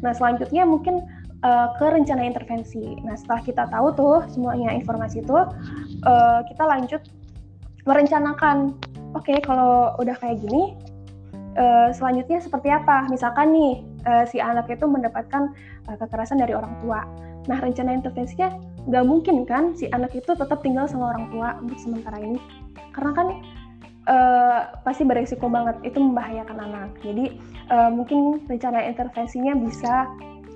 Nah 0.00 0.14
selanjutnya 0.14 0.62
mungkin 0.62 1.02
uh, 1.42 1.74
ke 1.76 1.86
rencana 1.90 2.22
intervensi. 2.22 2.96
Nah 3.02 3.18
setelah 3.18 3.42
kita 3.42 3.64
tahu 3.66 3.86
tuh 3.98 4.16
semuanya 4.30 4.70
informasi 4.78 5.26
itu 5.26 5.34
uh, 5.34 6.40
kita 6.46 6.62
lanjut 6.64 7.02
merencanakan. 7.82 8.78
Oke 9.12 9.34
okay, 9.34 9.38
kalau 9.44 9.92
udah 10.00 10.16
kayak 10.22 10.40
gini 10.40 10.78
uh, 11.58 11.90
selanjutnya 11.90 12.38
seperti 12.38 12.70
apa? 12.70 13.10
Misalkan 13.10 13.52
nih 13.52 13.82
uh, 14.06 14.24
si 14.26 14.38
anak 14.38 14.68
itu 14.70 14.84
mendapatkan 14.84 15.52
uh, 15.88 15.96
kekerasan 15.98 16.40
dari 16.40 16.54
orang 16.54 16.74
tua. 16.82 17.02
Nah, 17.50 17.58
rencana 17.58 17.90
intervensinya 17.90 18.54
nggak 18.86 19.04
mungkin 19.06 19.46
kan 19.46 19.74
si 19.74 19.90
anak 19.90 20.14
itu 20.14 20.30
tetap 20.34 20.62
tinggal 20.62 20.86
sama 20.86 21.14
orang 21.14 21.26
tua 21.30 21.58
untuk 21.58 21.78
sementara 21.78 22.18
ini, 22.22 22.38
karena 22.94 23.12
kan 23.14 23.28
uh, 24.06 24.60
pasti 24.86 25.02
beresiko 25.02 25.50
banget, 25.50 25.78
itu 25.82 25.98
membahayakan 25.98 26.58
anak. 26.58 26.90
Jadi 27.02 27.34
uh, 27.70 27.90
mungkin 27.90 28.46
rencana 28.46 28.86
intervensinya 28.86 29.58
bisa 29.58 30.06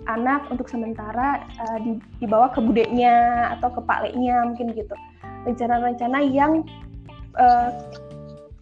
anak 0.06 0.46
untuk 0.54 0.70
sementara 0.70 1.42
uh, 1.58 1.78
dibawa 2.22 2.54
ke 2.54 2.62
budeknya 2.62 3.50
atau 3.58 3.74
ke 3.74 3.80
pakleknya 3.82 4.46
mungkin 4.46 4.70
gitu. 4.74 4.94
Rencana-rencana 5.46 6.22
yang 6.30 6.62
uh, 7.34 7.70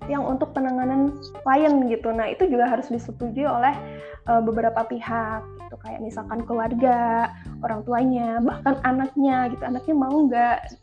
yang 0.09 0.25
untuk 0.25 0.53
penanganan 0.53 1.17
klien 1.43 1.75
gitu. 1.89 2.13
Nah, 2.13 2.29
itu 2.29 2.45
juga 2.49 2.69
harus 2.69 2.89
disetujui 2.93 3.49
oleh 3.49 3.73
uh, 4.29 4.41
beberapa 4.45 4.85
pihak 4.85 5.41
gitu 5.65 5.77
kayak 5.81 6.01
misalkan 6.05 6.45
keluarga, 6.45 7.33
orang 7.65 7.81
tuanya, 7.89 8.39
bahkan 8.45 8.77
anaknya 8.85 9.49
gitu. 9.53 9.63
Anaknya 9.65 9.95
mau 9.97 10.15
nggak? 10.29 10.59
Gitu. 10.69 10.83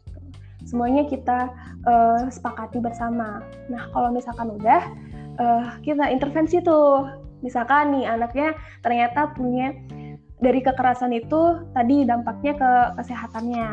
Semuanya 0.62 1.04
kita 1.10 1.50
uh, 1.90 2.30
sepakati 2.30 2.78
bersama. 2.82 3.42
Nah, 3.70 3.90
kalau 3.94 4.14
misalkan 4.14 4.54
udah 4.54 4.82
uh, 5.42 5.66
kita 5.82 6.10
intervensi 6.10 6.62
tuh. 6.62 7.20
Misalkan 7.42 7.98
nih 7.98 8.06
anaknya 8.06 8.54
ternyata 8.86 9.34
punya 9.34 9.74
dari 10.38 10.62
kekerasan 10.62 11.10
itu 11.10 11.58
tadi 11.74 12.06
dampaknya 12.06 12.54
ke 12.54 12.72
kesehatannya. 13.02 13.70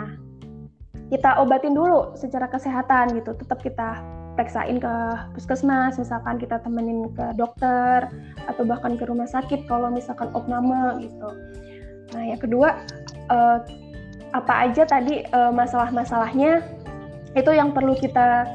Kita 1.12 1.36
obatin 1.40 1.76
dulu 1.76 2.16
secara 2.16 2.48
kesehatan 2.48 3.12
gitu. 3.20 3.36
Tetap 3.36 3.60
kita 3.60 4.00
periksain 4.38 4.78
ke 4.78 4.94
puskesmas, 5.34 5.98
misalkan 5.98 6.38
kita 6.38 6.62
temenin 6.62 7.10
ke 7.10 7.34
dokter 7.34 8.06
atau 8.46 8.62
bahkan 8.62 8.94
ke 8.94 9.02
rumah 9.02 9.26
sakit 9.26 9.66
kalau 9.66 9.90
misalkan 9.90 10.30
opname 10.30 11.02
gitu. 11.02 11.28
Nah, 12.14 12.22
yang 12.22 12.38
kedua 12.38 12.78
uh, 13.34 13.58
apa 14.30 14.70
aja 14.70 14.86
tadi 14.86 15.26
uh, 15.34 15.50
masalah-masalahnya 15.50 16.62
itu 17.34 17.50
yang 17.50 17.74
perlu 17.74 17.98
kita 17.98 18.46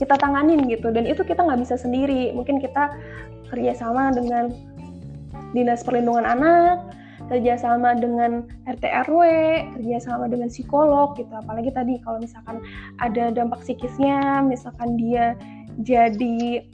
kita 0.00 0.18
tanganin 0.18 0.66
gitu 0.66 0.90
dan 0.90 1.06
itu 1.06 1.22
kita 1.22 1.44
nggak 1.44 1.62
bisa 1.62 1.78
sendiri 1.78 2.34
mungkin 2.34 2.58
kita 2.58 2.90
kerjasama 3.52 4.10
dengan 4.10 4.50
dinas 5.54 5.84
perlindungan 5.86 6.26
anak 6.26 6.82
kerjasama 7.30 7.94
dengan 7.98 8.46
RT 8.66 8.84
RW, 9.06 9.20
kerjasama 9.78 10.26
dengan 10.26 10.48
psikolog 10.50 11.14
gitu. 11.14 11.30
Apalagi 11.30 11.70
tadi 11.70 11.98
kalau 12.02 12.18
misalkan 12.18 12.62
ada 12.98 13.30
dampak 13.30 13.62
psikisnya, 13.62 14.42
misalkan 14.42 14.98
dia 14.98 15.38
jadi 15.80 16.66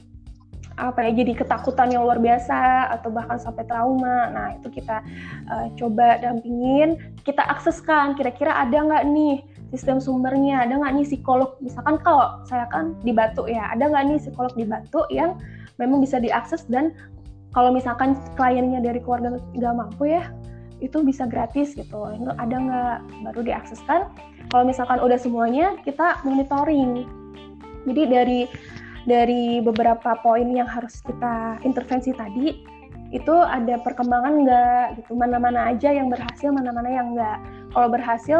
apa 0.79 1.03
ya 1.03 1.11
jadi 1.11 1.35
ketakutan 1.35 1.91
yang 1.91 2.07
luar 2.07 2.23
biasa 2.23 2.87
atau 2.95 3.11
bahkan 3.11 3.35
sampai 3.35 3.67
trauma. 3.67 4.31
Nah 4.31 4.55
itu 4.55 4.71
kita 4.71 5.03
uh, 5.51 5.67
coba 5.75 6.23
dampingin, 6.23 6.95
kita 7.27 7.43
akseskan. 7.43 8.15
Kira-kira 8.15 8.55
ada 8.55 8.79
nggak 8.79 9.03
nih 9.11 9.43
sistem 9.75 9.99
sumbernya, 9.99 10.63
ada 10.63 10.79
nggak 10.79 11.03
nih 11.03 11.05
psikolog? 11.05 11.59
Misalkan 11.59 11.99
kalau 11.99 12.39
saya 12.47 12.65
kan 12.71 12.95
di 13.03 13.11
Batu 13.11 13.45
ya, 13.45 13.69
ada 13.75 13.91
nggak 13.91 14.03
nih 14.07 14.17
psikolog 14.23 14.53
di 14.55 14.65
Batu 14.65 15.03
yang 15.11 15.35
memang 15.77 15.99
bisa 15.99 16.19
diakses 16.19 16.63
dan 16.71 16.95
kalau 17.59 17.75
misalkan 17.75 18.15
kliennya 18.39 18.79
dari 18.79 19.03
keluarga 19.03 19.35
nggak 19.35 19.75
mampu 19.75 20.15
ya 20.15 20.31
itu 20.79 21.03
bisa 21.03 21.27
gratis 21.27 21.75
gitu. 21.75 22.07
Itu 22.15 22.31
ada 22.39 22.55
nggak? 22.55 22.97
Baru 23.27 23.43
diakseskan. 23.43 24.07
Kalau 24.47 24.63
misalkan 24.63 25.03
udah 25.03 25.19
semuanya 25.19 25.75
kita 25.83 26.23
monitoring. 26.23 27.03
Jadi 27.83 28.01
dari 28.07 28.39
dari 29.03 29.59
beberapa 29.59 30.15
poin 30.23 30.47
yang 30.55 30.71
harus 30.71 31.03
kita 31.03 31.59
intervensi 31.67 32.15
tadi 32.15 32.63
itu 33.11 33.35
ada 33.35 33.75
perkembangan 33.83 34.33
nggak 34.47 34.85
gitu? 35.03 35.19
Mana-mana 35.19 35.67
aja 35.67 35.91
yang 35.91 36.07
berhasil 36.07 36.55
mana-mana 36.55 36.87
yang 36.87 37.11
nggak. 37.11 37.43
Kalau 37.75 37.87
berhasil 37.91 38.39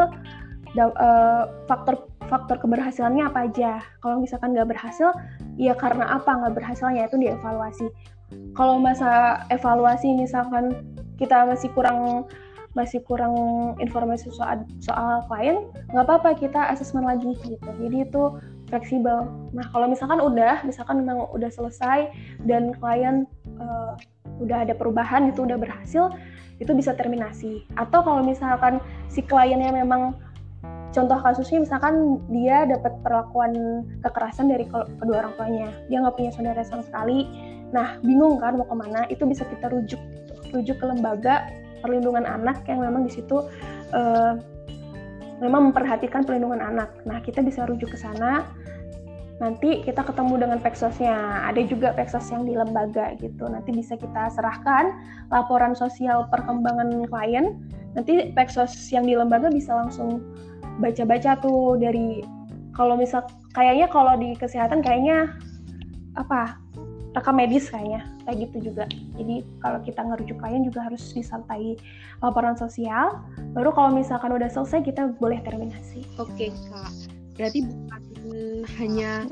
uh, 0.80 1.44
faktor 1.68 2.08
faktor 2.24 2.56
keberhasilannya 2.56 3.28
apa 3.28 3.52
aja? 3.52 3.84
Kalau 4.00 4.16
misalkan 4.16 4.56
nggak 4.56 4.72
berhasil 4.72 5.12
ya 5.60 5.76
karena 5.76 6.08
apa 6.08 6.40
nggak 6.40 6.56
berhasilnya? 6.56 7.04
Itu 7.04 7.20
dievaluasi 7.20 7.84
kalau 8.54 8.78
masa 8.78 9.42
evaluasi 9.50 10.14
misalkan 10.14 10.84
kita 11.18 11.44
masih 11.46 11.68
kurang 11.76 12.26
masih 12.78 13.02
kurang 13.02 13.34
informasi 13.82 14.30
soal 14.30 14.62
soal 14.78 15.26
klien 15.26 15.66
nggak 15.90 16.06
apa-apa 16.06 16.38
kita 16.38 16.70
asesmen 16.70 17.02
lagi 17.02 17.34
gitu. 17.42 17.66
Jadi 17.66 18.06
itu 18.06 18.22
fleksibel. 18.70 19.26
Nah 19.50 19.66
kalau 19.74 19.90
misalkan 19.90 20.22
udah 20.22 20.62
misalkan 20.62 21.02
memang 21.02 21.26
udah 21.34 21.50
selesai 21.50 22.14
dan 22.46 22.70
klien 22.78 23.26
uh, 23.58 23.98
udah 24.38 24.62
ada 24.62 24.74
perubahan 24.78 25.34
itu 25.34 25.42
udah 25.42 25.58
berhasil 25.58 26.14
itu 26.62 26.70
bisa 26.70 26.94
terminasi. 26.94 27.66
Atau 27.74 28.06
kalau 28.06 28.22
misalkan 28.22 28.78
si 29.10 29.26
kliennya 29.26 29.74
memang 29.74 30.14
contoh 30.94 31.18
kasusnya 31.18 31.66
misalkan 31.66 32.22
dia 32.30 32.70
dapat 32.70 32.94
perlakuan 33.02 33.82
kekerasan 34.06 34.46
dari 34.46 34.70
kedua 34.70 35.26
orang 35.26 35.34
tuanya. 35.34 35.68
Dia 35.90 36.06
nggak 36.06 36.14
punya 36.14 36.30
saudara 36.30 36.62
sama 36.62 36.86
sekali 36.86 37.26
nah 37.70 37.98
bingung 38.02 38.38
kan 38.42 38.58
mau 38.58 38.66
ke 38.66 38.76
mana 38.76 39.06
itu 39.10 39.22
bisa 39.26 39.46
kita 39.46 39.70
rujuk 39.70 40.00
rujuk 40.50 40.76
ke 40.78 40.84
lembaga 40.86 41.46
perlindungan 41.80 42.26
anak 42.26 42.62
yang 42.66 42.82
memang 42.82 43.06
di 43.06 43.12
situ 43.14 43.46
uh, 43.94 44.34
memang 45.40 45.72
memperhatikan 45.72 46.22
perlindungan 46.22 46.60
anak. 46.60 46.92
Nah, 47.08 47.18
kita 47.24 47.40
bisa 47.40 47.64
rujuk 47.64 47.90
ke 47.90 47.98
sana. 47.98 48.46
Nanti 49.40 49.80
kita 49.80 50.04
ketemu 50.04 50.36
dengan 50.36 50.58
peksosnya. 50.60 51.48
Ada 51.48 51.64
juga 51.64 51.96
peksos 51.96 52.28
yang 52.28 52.44
di 52.44 52.52
lembaga 52.52 53.16
gitu. 53.16 53.48
Nanti 53.48 53.72
bisa 53.72 53.96
kita 53.96 54.28
serahkan 54.36 54.92
laporan 55.32 55.72
sosial 55.72 56.28
perkembangan 56.28 57.08
klien. 57.08 57.56
Nanti 57.96 58.36
peksos 58.36 58.76
yang 58.92 59.08
di 59.08 59.16
lembaga 59.16 59.48
bisa 59.48 59.72
langsung 59.72 60.20
baca-baca 60.78 61.40
tuh 61.40 61.80
dari 61.80 62.20
kalau 62.76 63.00
misal 63.00 63.24
kayaknya 63.56 63.88
kalau 63.88 64.14
di 64.20 64.36
kesehatan 64.36 64.84
kayaknya 64.84 65.34
apa 66.20 66.60
rekam 67.10 67.34
medis 67.34 67.66
kayaknya 67.66 68.06
kayak 68.26 68.36
gitu 68.48 68.70
juga. 68.70 68.84
Jadi 69.18 69.42
kalau 69.58 69.78
kita 69.82 70.00
ngerujuk 70.06 70.36
klien 70.38 70.62
juga 70.62 70.86
harus 70.86 71.02
disertai 71.10 71.74
laporan 72.22 72.54
sosial. 72.54 73.18
Baru 73.54 73.74
kalau 73.74 73.90
misalkan 73.94 74.30
udah 74.30 74.46
selesai 74.46 74.86
kita 74.86 75.10
boleh 75.18 75.42
terminasi. 75.42 76.06
Oke 76.22 76.54
kak. 76.70 76.92
Berarti 77.34 77.66
bukan 77.66 78.02
hanya 78.78 79.26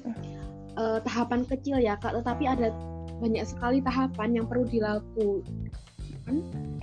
uh, 0.74 0.98
tahapan 1.06 1.46
kecil 1.46 1.78
ya 1.78 1.94
kak 2.00 2.18
tetapi 2.18 2.50
ada 2.50 2.74
banyak 3.18 3.44
sekali 3.46 3.78
tahapan 3.82 4.42
yang 4.42 4.46
perlu 4.46 4.66
dilakukan. 4.66 5.42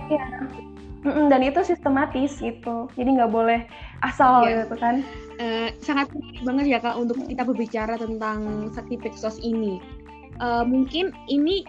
Ya 0.08 0.24
dan 1.06 1.40
itu 1.44 1.60
sistematis 1.62 2.40
gitu. 2.40 2.90
Jadi 2.98 3.08
nggak 3.20 3.30
boleh 3.30 3.68
asal 4.02 4.48
ya. 4.48 4.64
gitu 4.64 4.74
kan. 4.80 5.04
Uh, 5.36 5.68
sangat 5.84 6.08
menarik 6.16 6.42
banget 6.48 6.66
ya 6.72 6.78
kak 6.80 6.96
untuk 6.96 7.20
kita 7.28 7.44
berbicara 7.44 8.00
tentang 8.00 8.72
sakti 8.72 8.96
peksos 8.96 9.36
ini 9.44 9.76
uh, 10.40 10.64
mungkin 10.64 11.12
ini 11.28 11.62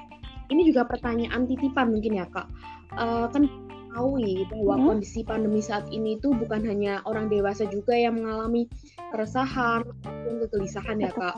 ini 0.47 0.61
juga 0.71 0.87
pertanyaan 0.87 1.47
titipan 1.47 1.91
mungkin 1.91 2.23
ya 2.23 2.25
kak. 2.31 2.47
Uh, 2.95 3.27
kan 3.29 3.51
tahu 3.97 4.21
bahwa 4.53 4.75
hmm. 4.77 4.85
kondisi 4.85 5.25
pandemi 5.25 5.59
saat 5.59 5.89
ini 5.89 6.21
itu 6.21 6.29
bukan 6.29 6.61
hanya 6.69 7.01
orang 7.09 7.33
dewasa 7.33 7.65
juga 7.65 7.97
yang 7.97 8.21
mengalami 8.21 8.69
keresahan 9.09 9.81
ataupun 10.05 10.33
kegelisahan 10.45 11.01
ya 11.01 11.11
kak. 11.11 11.35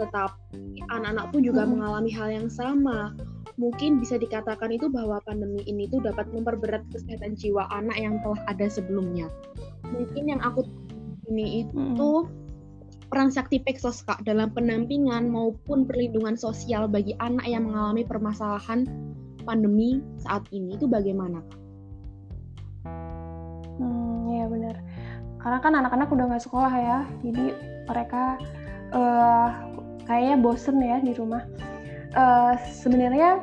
Tetapi 0.00 0.88
anak-anak 0.88 1.28
pun 1.30 1.40
juga 1.44 1.68
hmm. 1.68 1.70
mengalami 1.76 2.10
hal 2.16 2.28
yang 2.32 2.48
sama. 2.48 3.12
Mungkin 3.58 3.98
bisa 3.98 4.16
dikatakan 4.16 4.70
itu 4.70 4.86
bahwa 4.86 5.18
pandemi 5.26 5.66
ini 5.66 5.90
tuh 5.90 5.98
dapat 5.98 6.30
memperberat 6.30 6.86
kesehatan 6.94 7.34
jiwa 7.34 7.66
anak 7.74 7.98
yang 7.98 8.16
telah 8.22 8.40
ada 8.46 8.66
sebelumnya. 8.70 9.26
Mungkin 9.84 10.30
yang 10.30 10.40
aku 10.40 10.62
ini 11.28 11.66
itu 11.66 11.76
hmm 11.76 12.47
peran 13.08 13.32
Sakti 13.32 13.64
Peksos 13.64 14.04
Kak 14.04 14.20
dalam 14.28 14.52
penampingan 14.52 15.32
maupun 15.32 15.88
perlindungan 15.88 16.36
sosial 16.36 16.86
bagi 16.86 17.16
anak 17.18 17.48
yang 17.48 17.64
mengalami 17.64 18.04
permasalahan 18.04 18.84
pandemi 19.48 20.04
saat 20.20 20.44
ini 20.52 20.76
itu 20.76 20.84
bagaimana 20.84 21.40
Kak? 21.40 21.60
Hmm, 23.80 24.28
ya 24.28 24.44
benar. 24.46 24.76
Karena 25.40 25.58
kan 25.64 25.72
anak-anak 25.72 26.08
udah 26.12 26.24
nggak 26.28 26.44
sekolah 26.44 26.72
ya, 26.76 26.98
jadi 27.24 27.44
mereka 27.88 28.36
uh, 28.92 29.48
kayaknya 30.04 30.36
bosen 30.44 30.76
ya 30.84 31.00
di 31.00 31.16
rumah. 31.16 31.48
Uh, 32.12 32.52
Sebenarnya 32.68 33.40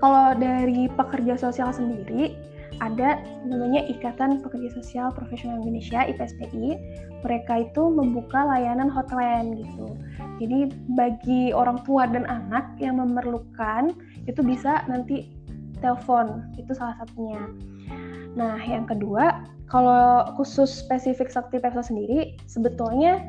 kalau 0.00 0.34
dari 0.34 0.88
pekerja 0.90 1.36
sosial 1.36 1.70
sendiri, 1.70 2.34
ada 2.80 3.20
namanya 3.44 3.84
Ikatan 3.86 4.40
Pekerja 4.40 4.72
Sosial 4.72 5.12
Profesional 5.12 5.60
Indonesia 5.60 6.04
IPSPI. 6.08 6.80
Mereka 7.20 7.70
itu 7.70 7.82
membuka 7.92 8.40
layanan 8.48 8.88
hotline 8.88 9.60
gitu. 9.60 9.96
Jadi 10.40 10.72
bagi 10.96 11.52
orang 11.52 11.84
tua 11.84 12.08
dan 12.08 12.24
anak 12.24 12.72
yang 12.80 12.96
memerlukan 12.96 13.92
itu 14.24 14.40
bisa 14.40 14.84
nanti 14.88 15.28
telepon 15.84 16.48
itu 16.56 16.72
salah 16.72 16.96
satunya. 17.00 17.40
Nah 18.36 18.56
yang 18.64 18.88
kedua 18.88 19.44
kalau 19.68 20.24
khusus 20.40 20.68
spesifik 20.68 21.28
Sakti 21.28 21.60
Pepso 21.60 21.84
sendiri 21.84 22.34
sebetulnya 22.48 23.20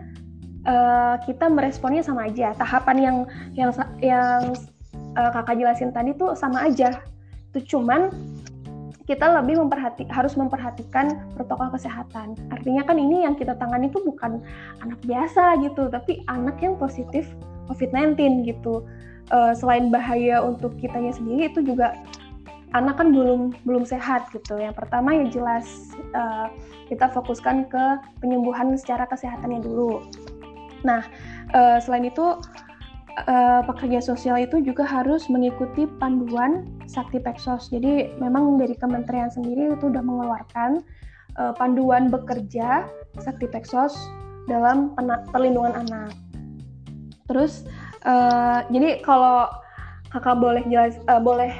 uh, 0.66 1.20
kita 1.28 1.52
meresponnya 1.52 2.02
sama 2.02 2.32
aja. 2.32 2.56
Tahapan 2.56 2.98
yang 2.98 3.18
yang 3.56 3.70
yang 4.00 4.56
uh, 5.20 5.32
kakak 5.36 5.60
jelasin 5.60 5.92
tadi 5.92 6.16
tuh 6.16 6.34
sama 6.40 6.72
aja. 6.72 7.04
Itu 7.52 7.78
cuman 7.78 8.31
kita 9.12 9.28
lebih 9.44 9.60
memperhati 9.60 10.08
harus 10.08 10.40
memperhatikan 10.40 11.28
protokol 11.36 11.68
kesehatan. 11.76 12.40
Artinya 12.48 12.88
kan 12.88 12.96
ini 12.96 13.28
yang 13.28 13.36
kita 13.36 13.60
tangani 13.60 13.92
itu 13.92 14.00
bukan 14.00 14.40
anak 14.80 15.04
biasa 15.04 15.60
gitu, 15.60 15.92
tapi 15.92 16.24
anak 16.32 16.64
yang 16.64 16.80
positif 16.80 17.28
COVID-19 17.68 18.48
gitu. 18.48 18.88
Uh, 19.28 19.52
selain 19.52 19.92
bahaya 19.92 20.40
untuk 20.40 20.76
kitanya 20.80 21.12
sendiri 21.12 21.52
itu 21.52 21.60
juga 21.64 21.96
anak 22.72 23.04
kan 23.04 23.12
belum 23.12 23.52
belum 23.68 23.84
sehat 23.84 24.32
gitu. 24.32 24.56
Yang 24.56 24.80
pertama 24.80 25.12
ya 25.12 25.28
jelas 25.28 25.92
uh, 26.16 26.48
kita 26.88 27.12
fokuskan 27.12 27.68
ke 27.68 27.84
penyembuhan 28.24 28.80
secara 28.80 29.04
kesehatannya 29.12 29.60
dulu. 29.60 30.08
Nah, 30.88 31.04
uh, 31.52 31.78
selain 31.84 32.08
itu 32.08 32.40
uh, 33.28 33.62
pekerja 33.66 34.00
sosial 34.00 34.40
itu 34.40 34.62
juga 34.64 34.84
harus 34.88 35.28
mengikuti 35.28 35.88
panduan 36.00 36.68
Sakti 36.88 37.20
Peksos. 37.20 37.70
Jadi 37.70 38.16
memang 38.18 38.58
dari 38.58 38.76
kementerian 38.78 39.32
sendiri 39.32 39.76
itu 39.76 39.92
sudah 39.92 40.04
mengeluarkan 40.04 40.82
uh, 41.38 41.54
panduan 41.56 42.08
bekerja 42.08 42.88
Sakti 43.20 43.48
Peksos 43.48 43.96
dalam 44.50 44.96
perlindungan 45.32 45.86
anak. 45.88 46.16
Terus 47.30 47.68
uh, 48.04 48.66
jadi 48.72 49.00
kalau 49.04 49.48
kakak 50.12 50.38
boleh 50.40 50.64
jelas 50.68 51.00
uh, 51.08 51.22
boleh 51.22 51.52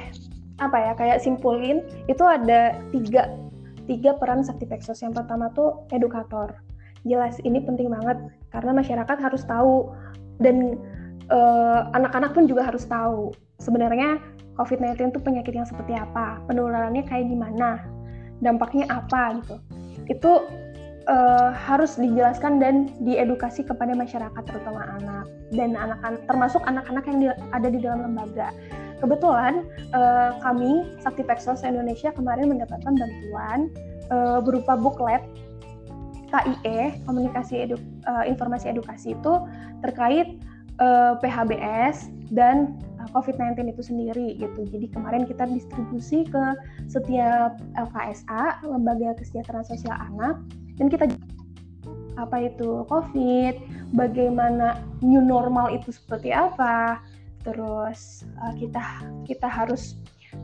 apa 0.60 0.78
ya 0.78 0.92
kayak 0.94 1.18
simpulin 1.24 1.82
itu 2.06 2.22
ada 2.22 2.76
tiga 2.92 3.32
tiga 3.88 4.14
peran 4.16 4.44
Sakti 4.44 4.68
Peksos. 4.68 5.00
Yang 5.00 5.24
pertama 5.24 5.48
tuh 5.56 5.86
edukator. 5.90 6.54
Jelas 7.02 7.42
ini 7.42 7.58
penting 7.58 7.90
banget 7.90 8.14
karena 8.54 8.70
masyarakat 8.78 9.18
harus 9.18 9.42
tahu 9.42 9.90
dan 10.38 10.78
anak-anak 11.96 12.30
uh, 12.32 12.34
pun 12.36 12.44
juga 12.44 12.68
harus 12.68 12.84
tahu 12.84 13.32
sebenarnya 13.62 14.20
COVID-19 14.60 15.16
itu 15.16 15.20
penyakit 15.22 15.54
yang 15.56 15.64
seperti 15.64 15.96
apa, 15.96 16.44
penularannya 16.44 17.08
kayak 17.08 17.30
gimana, 17.32 17.80
dampaknya 18.44 18.84
apa 18.92 19.40
gitu. 19.40 19.56
Itu 20.12 20.32
uh, 21.08 21.50
harus 21.54 21.96
dijelaskan 21.96 22.60
dan 22.60 22.92
diedukasi 23.00 23.64
kepada 23.64 23.96
masyarakat 23.96 24.42
terutama 24.44 24.84
anak 25.00 25.26
dan 25.56 25.72
anak-anak 25.72 26.22
termasuk 26.28 26.62
anak-anak 26.68 27.04
yang 27.08 27.18
di, 27.18 27.26
ada 27.32 27.68
di 27.72 27.78
dalam 27.80 28.00
lembaga. 28.12 28.52
Kebetulan 29.00 29.66
uh, 29.96 30.38
kami 30.44 30.86
Sakti 31.02 31.26
Peksos 31.26 31.66
Indonesia 31.66 32.14
kemarin 32.14 32.52
mendapatkan 32.52 32.92
bantuan 32.92 33.72
uh, 34.12 34.38
berupa 34.38 34.78
booklet 34.78 35.24
KIE 36.32 36.96
Komunikasi 37.04 37.66
Edu, 37.66 37.76
uh, 38.08 38.24
Informasi 38.24 38.72
Edukasi 38.72 39.18
itu 39.18 39.32
terkait 39.84 40.38
uh, 40.80 41.12
eh, 41.12 41.14
PHBS 41.20 42.08
dan 42.32 42.78
eh, 43.00 43.08
COVID-19 43.12 43.76
itu 43.76 43.82
sendiri 43.82 44.26
gitu. 44.40 44.64
Jadi 44.68 44.86
kemarin 44.88 45.28
kita 45.28 45.44
distribusi 45.48 46.24
ke 46.24 46.44
setiap 46.88 47.60
LKSA, 47.76 48.64
Lembaga 48.64 49.18
Kesejahteraan 49.18 49.66
Sosial 49.66 49.96
Anak, 50.12 50.40
dan 50.80 50.86
kita 50.88 51.04
apa 52.20 52.44
itu 52.44 52.84
COVID, 52.88 53.54
bagaimana 53.96 54.80
new 55.00 55.20
normal 55.20 55.72
itu 55.72 55.92
seperti 55.92 56.32
apa, 56.32 57.00
terus 57.42 58.28
uh, 58.44 58.52
kita 58.56 58.80
kita 59.24 59.48
harus 59.48 59.96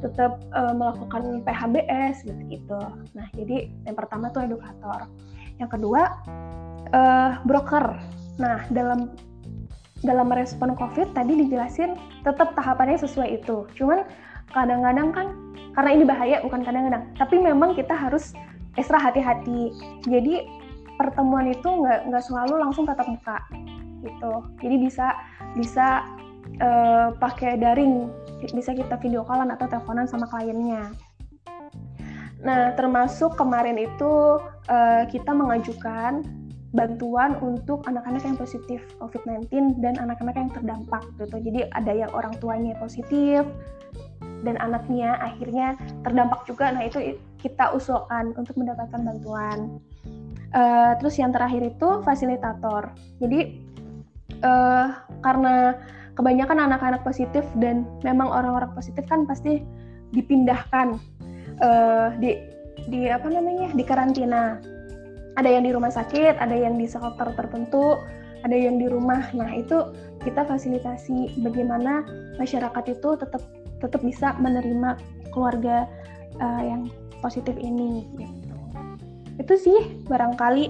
tetap 0.04 0.40
uh, 0.52 0.72
melakukan 0.76 1.40
PHBS 1.44 2.24
gitu 2.24 2.42
gitu. 2.52 2.80
Nah 3.16 3.26
jadi 3.32 3.72
yang 3.88 3.96
pertama 3.96 4.28
tuh 4.32 4.44
edukator, 4.44 5.08
yang 5.56 5.68
kedua 5.68 6.20
uh, 6.92 7.40
broker. 7.44 7.96
Nah 8.36 8.64
dalam 8.72 9.12
dalam 10.06 10.30
merespon 10.30 10.78
COVID 10.78 11.14
tadi 11.14 11.34
dijelasin 11.34 11.98
tetap 12.22 12.54
tahapannya 12.54 12.98
sesuai 13.02 13.42
itu. 13.42 13.66
Cuman 13.74 14.06
kadang-kadang 14.54 15.08
kan 15.10 15.26
karena 15.74 15.90
ini 15.94 16.04
bahaya 16.06 16.36
bukan 16.42 16.62
kadang-kadang, 16.62 17.06
tapi 17.18 17.36
memang 17.38 17.74
kita 17.74 17.94
harus 17.94 18.34
ekstra 18.78 18.98
hati-hati. 18.98 19.74
Jadi 20.06 20.46
pertemuan 20.98 21.50
itu 21.50 21.66
nggak 21.66 22.10
nggak 22.10 22.24
selalu 22.26 22.54
langsung 22.58 22.86
tatap 22.86 23.06
muka 23.06 23.38
gitu. 24.02 24.32
Jadi 24.62 24.76
bisa 24.78 25.14
bisa 25.58 26.06
uh, 26.62 27.14
pakai 27.18 27.58
daring, 27.58 28.10
bisa 28.54 28.74
kita 28.74 28.98
video 29.02 29.26
callan 29.26 29.50
atau 29.50 29.66
teleponan 29.66 30.06
sama 30.06 30.26
kliennya. 30.30 30.94
Nah, 32.38 32.70
termasuk 32.78 33.34
kemarin 33.34 33.74
itu 33.74 34.38
uh, 34.70 35.02
kita 35.10 35.34
mengajukan 35.34 36.22
bantuan 36.76 37.40
untuk 37.40 37.80
anak-anak 37.88 38.20
yang 38.28 38.36
positif 38.36 38.84
COVID-19 39.00 39.80
dan 39.80 39.96
anak-anak 39.96 40.36
yang 40.36 40.50
terdampak 40.52 41.02
gitu. 41.16 41.36
Jadi 41.40 41.60
ada 41.72 41.92
yang 41.92 42.10
orang 42.12 42.36
tuanya 42.36 42.76
positif 42.76 43.48
dan 44.44 44.60
anaknya 44.60 45.16
akhirnya 45.18 45.74
terdampak 46.04 46.44
juga. 46.44 46.68
Nah, 46.70 46.84
itu 46.84 47.16
kita 47.40 47.72
usulkan 47.72 48.36
untuk 48.36 48.54
mendapatkan 48.60 49.00
bantuan. 49.00 49.80
Uh, 50.48 50.96
terus 51.00 51.20
yang 51.20 51.32
terakhir 51.32 51.60
itu 51.60 51.88
fasilitator. 52.04 52.92
Jadi 53.20 53.60
uh, 54.44 54.92
karena 55.24 55.76
kebanyakan 56.16 56.68
anak-anak 56.68 57.04
positif 57.04 57.44
dan 57.60 57.84
memang 58.04 58.28
orang-orang 58.28 58.72
positif 58.72 59.04
kan 59.06 59.24
pasti 59.24 59.62
dipindahkan 60.12 60.96
uh, 61.60 62.16
di 62.16 62.36
di 62.88 63.08
apa 63.08 63.28
namanya 63.28 63.72
di 63.72 63.84
karantina. 63.84 64.58
Ada 65.38 65.48
yang 65.54 65.64
di 65.64 65.72
rumah 65.72 65.94
sakit, 65.94 66.34
ada 66.42 66.52
yang 66.52 66.74
di 66.74 66.90
shelter 66.90 67.30
tertentu, 67.38 68.02
ada 68.42 68.56
yang 68.58 68.82
di 68.82 68.90
rumah. 68.90 69.30
Nah 69.32 69.54
itu 69.54 69.94
kita 70.26 70.42
fasilitasi 70.42 71.38
bagaimana 71.46 72.02
masyarakat 72.42 72.84
itu 72.90 73.14
tetap 73.14 73.42
tetap 73.78 74.02
bisa 74.02 74.34
menerima 74.42 74.98
keluarga 75.30 75.86
uh, 76.42 76.62
yang 76.66 76.90
positif 77.22 77.54
ini. 77.54 78.02
Gitu 78.18 78.48
itu 79.38 79.54
sih 79.54 79.78
barangkali 80.10 80.68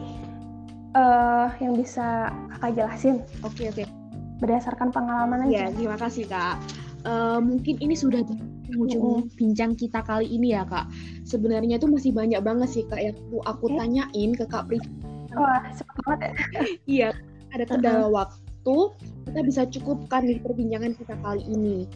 uh, 0.93 1.49
yang 1.59 1.75
bisa 1.75 2.29
kakak 2.57 2.71
jelasin 2.77 3.17
oke 3.43 3.57
okay, 3.57 3.67
oke 3.73 3.83
okay. 3.83 3.87
berdasarkan 4.45 4.93
pengalaman 4.93 5.49
aja 5.49 5.67
ya 5.67 5.69
terima 5.73 5.97
kasih 5.97 6.29
kak 6.29 6.61
uh, 7.09 7.41
mungkin 7.41 7.81
ini 7.81 7.97
sudah 7.97 8.21
ujung 8.77 9.25
mm. 9.25 9.37
bincang 9.39 9.73
kita 9.73 10.05
kali 10.05 10.29
ini 10.29 10.53
ya 10.53 10.67
kak 10.69 10.91
sebenarnya 11.25 11.81
tuh 11.81 11.89
masih 11.89 12.13
banyak 12.13 12.41
banget 12.45 12.69
sih 12.69 12.85
kak 12.85 13.01
yang 13.01 13.17
aku, 13.17 13.37
aku 13.49 13.65
okay. 13.73 13.77
tanyain 13.81 14.31
ke 14.37 14.45
kak 14.45 14.69
Pri 14.69 14.79
wah 15.33 15.63
banget 16.05 16.19
ya 16.21 16.33
iya 16.99 17.09
ada 17.57 17.65
kendala 17.65 18.05
uh 18.05 18.05
-huh. 18.05 18.13
waktu 18.25 18.77
kita 19.31 19.41
bisa 19.45 19.63
cukupkan 19.69 20.29
di 20.29 20.37
perbincangan 20.41 20.93
kita 20.99 21.15
kali 21.25 21.43
ini 21.49 21.89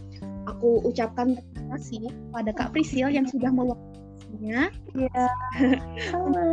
aku 0.49 0.81
ucapkan 0.89 1.37
terima 1.55 1.79
kasih 1.79 2.11
pada 2.35 2.51
Kak 2.51 2.75
Prisil 2.75 3.09
yang 3.09 3.25
sudah 3.25 3.49
meluangkan 3.53 3.93
Iya. 4.41 5.29
Sama. 6.09 6.45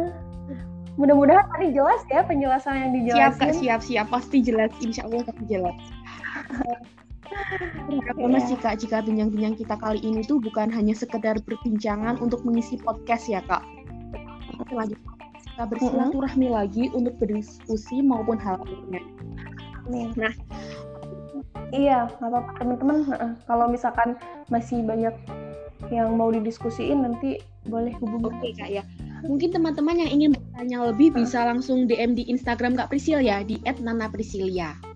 Mudah-mudahan 1.00 1.48
tadi 1.56 1.72
jelas 1.72 2.04
ya 2.12 2.28
penjelasan 2.28 2.76
yang 2.76 2.92
dijelasin. 2.92 3.24
Siap 3.24 3.34
kak, 3.40 3.52
siap, 3.56 3.80
siap. 3.80 4.08
Pasti 4.12 4.38
jelas. 4.44 4.72
Insya 4.84 5.08
Allah 5.08 5.24
pasti 5.24 5.44
jelas. 5.48 5.78
Terima 7.90 8.38
kasih 8.42 8.58
kak 8.62 8.76
jika 8.82 8.98
bincang-bincang 9.06 9.56
kita 9.58 9.76
kali 9.78 10.00
ini 10.02 10.22
tuh 10.26 10.42
bukan 10.42 10.70
hanya 10.74 10.94
sekedar 10.94 11.38
berbincangan 11.46 12.18
untuk 12.22 12.42
mengisi 12.46 12.78
podcast 12.82 13.30
ya 13.30 13.42
kak. 13.46 13.64
Selanjutnya 14.70 15.20
kita 15.60 15.64
bersilaturahmi 15.76 16.48
mm 16.48 16.52
-hmm. 16.52 16.60
lagi 16.60 16.84
untuk 16.96 17.14
berdiskusi 17.20 18.00
maupun 18.00 18.40
hal 18.40 18.60
lainnya. 18.64 19.04
Nah, 20.16 20.34
iya 21.76 22.08
nggak 22.20 22.30
apa-apa 22.30 22.52
teman-teman. 22.62 22.98
Kalau 23.44 23.66
misalkan 23.68 24.16
masih 24.48 24.84
banyak 24.86 25.16
yang 25.92 26.16
mau 26.16 26.32
didiskusiin 26.32 27.04
nanti 27.04 27.44
boleh 27.68 27.92
hubungi. 28.00 28.28
Oke 28.30 28.40
okay, 28.40 28.52
kak 28.56 28.70
ya. 28.72 28.84
Mungkin 29.20 29.52
teman-teman 29.52 30.00
yang 30.00 30.12
ingin 30.12 30.32
bertanya 30.32 30.78
lebih 30.88 31.12
bisa 31.12 31.44
langsung 31.44 31.92
DM 31.92 32.16
di 32.16 32.24
Instagram 32.32 32.80
Kak 32.80 32.88
Prisil 32.88 33.20
ya 33.20 33.44
di 33.44 33.60
@nanaprisilia. 33.68 34.89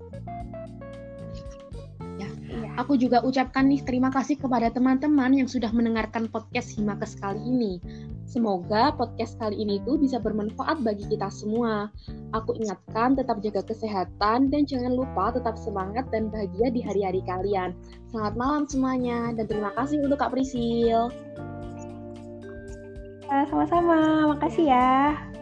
Aku 2.73 2.97
juga 2.97 3.21
ucapkan 3.21 3.69
nih 3.69 3.85
terima 3.85 4.09
kasih 4.09 4.33
kepada 4.33 4.73
teman-teman 4.73 5.29
yang 5.29 5.45
sudah 5.45 5.69
mendengarkan 5.69 6.25
podcast 6.25 6.73
Himakes 6.73 7.21
kali 7.21 7.37
ini. 7.37 7.77
Semoga 8.25 8.89
podcast 8.97 9.37
kali 9.37 9.61
ini 9.61 9.77
itu 9.77 9.93
bisa 9.93 10.17
bermanfaat 10.17 10.81
bagi 10.81 11.05
kita 11.05 11.29
semua. 11.29 11.93
Aku 12.33 12.57
ingatkan 12.57 13.13
tetap 13.13 13.45
jaga 13.45 13.61
kesehatan 13.61 14.49
dan 14.49 14.65
jangan 14.65 14.97
lupa 14.97 15.29
tetap 15.37 15.53
semangat 15.53 16.09
dan 16.09 16.33
bahagia 16.33 16.73
di 16.73 16.81
hari-hari 16.81 17.21
kalian. 17.29 17.77
Selamat 18.09 18.33
malam 18.41 18.63
semuanya 18.65 19.37
dan 19.37 19.45
terima 19.45 19.69
kasih 19.77 20.01
untuk 20.01 20.17
Kak 20.17 20.33
Prisil. 20.33 21.13
Sama-sama, 23.29 24.33
makasih 24.33 24.73
ya. 24.73 25.32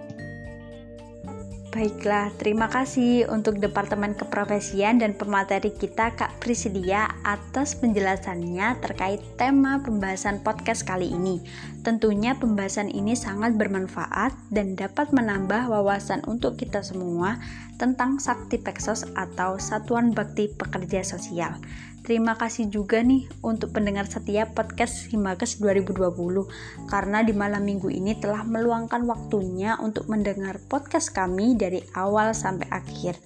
Baiklah, 1.71 2.35
terima 2.35 2.67
kasih 2.67 3.31
untuk 3.31 3.55
Departemen 3.55 4.11
Keprofesian 4.11 4.99
dan 4.99 5.15
pemateri 5.15 5.71
kita 5.71 6.11
Kak 6.19 6.43
Prisidia 6.43 7.07
atas 7.23 7.79
penjelasannya 7.79 8.75
terkait 8.83 9.23
tema 9.39 9.79
pembahasan 9.79 10.43
podcast 10.43 10.83
kali 10.83 11.07
ini. 11.07 11.39
Tentunya 11.79 12.35
pembahasan 12.35 12.91
ini 12.91 13.15
sangat 13.15 13.55
bermanfaat 13.55 14.35
dan 14.51 14.75
dapat 14.75 15.15
menambah 15.15 15.71
wawasan 15.71 16.27
untuk 16.27 16.59
kita 16.59 16.83
semua 16.83 17.39
tentang 17.79 18.19
Sakti 18.19 18.59
Peksos 18.59 19.07
atau 19.15 19.55
Satuan 19.55 20.11
Bakti 20.11 20.51
Pekerja 20.51 21.07
Sosial. 21.07 21.55
Terima 22.01 22.33
kasih 22.33 22.73
juga 22.73 23.05
nih 23.05 23.29
untuk 23.45 23.77
pendengar 23.77 24.09
setiap 24.09 24.57
podcast 24.57 25.05
Himakes 25.13 25.61
2020 25.61 26.89
karena 26.89 27.21
di 27.21 27.29
malam 27.29 27.61
minggu 27.61 27.93
ini 27.93 28.17
telah 28.17 28.41
meluangkan 28.41 29.05
waktunya 29.05 29.77
untuk 29.77 30.09
mendengar 30.09 30.57
podcast 30.65 31.13
kami 31.13 31.53
dari 31.53 31.85
awal 31.93 32.33
sampai 32.33 32.65
akhir. 32.73 33.21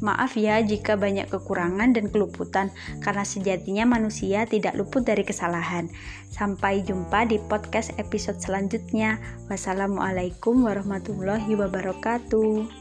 Maaf 0.00 0.38
ya 0.38 0.62
jika 0.62 0.94
banyak 0.94 1.26
kekurangan 1.26 1.90
dan 1.90 2.06
keluputan 2.08 2.70
karena 3.02 3.26
sejatinya 3.26 3.84
manusia 3.84 4.46
tidak 4.46 4.78
luput 4.78 5.02
dari 5.02 5.26
kesalahan. 5.26 5.90
Sampai 6.30 6.86
jumpa 6.86 7.26
di 7.26 7.42
podcast 7.50 7.92
episode 7.98 8.38
selanjutnya. 8.38 9.18
Wassalamualaikum 9.50 10.64
warahmatullahi 10.64 11.52
wabarakatuh. 11.58 12.79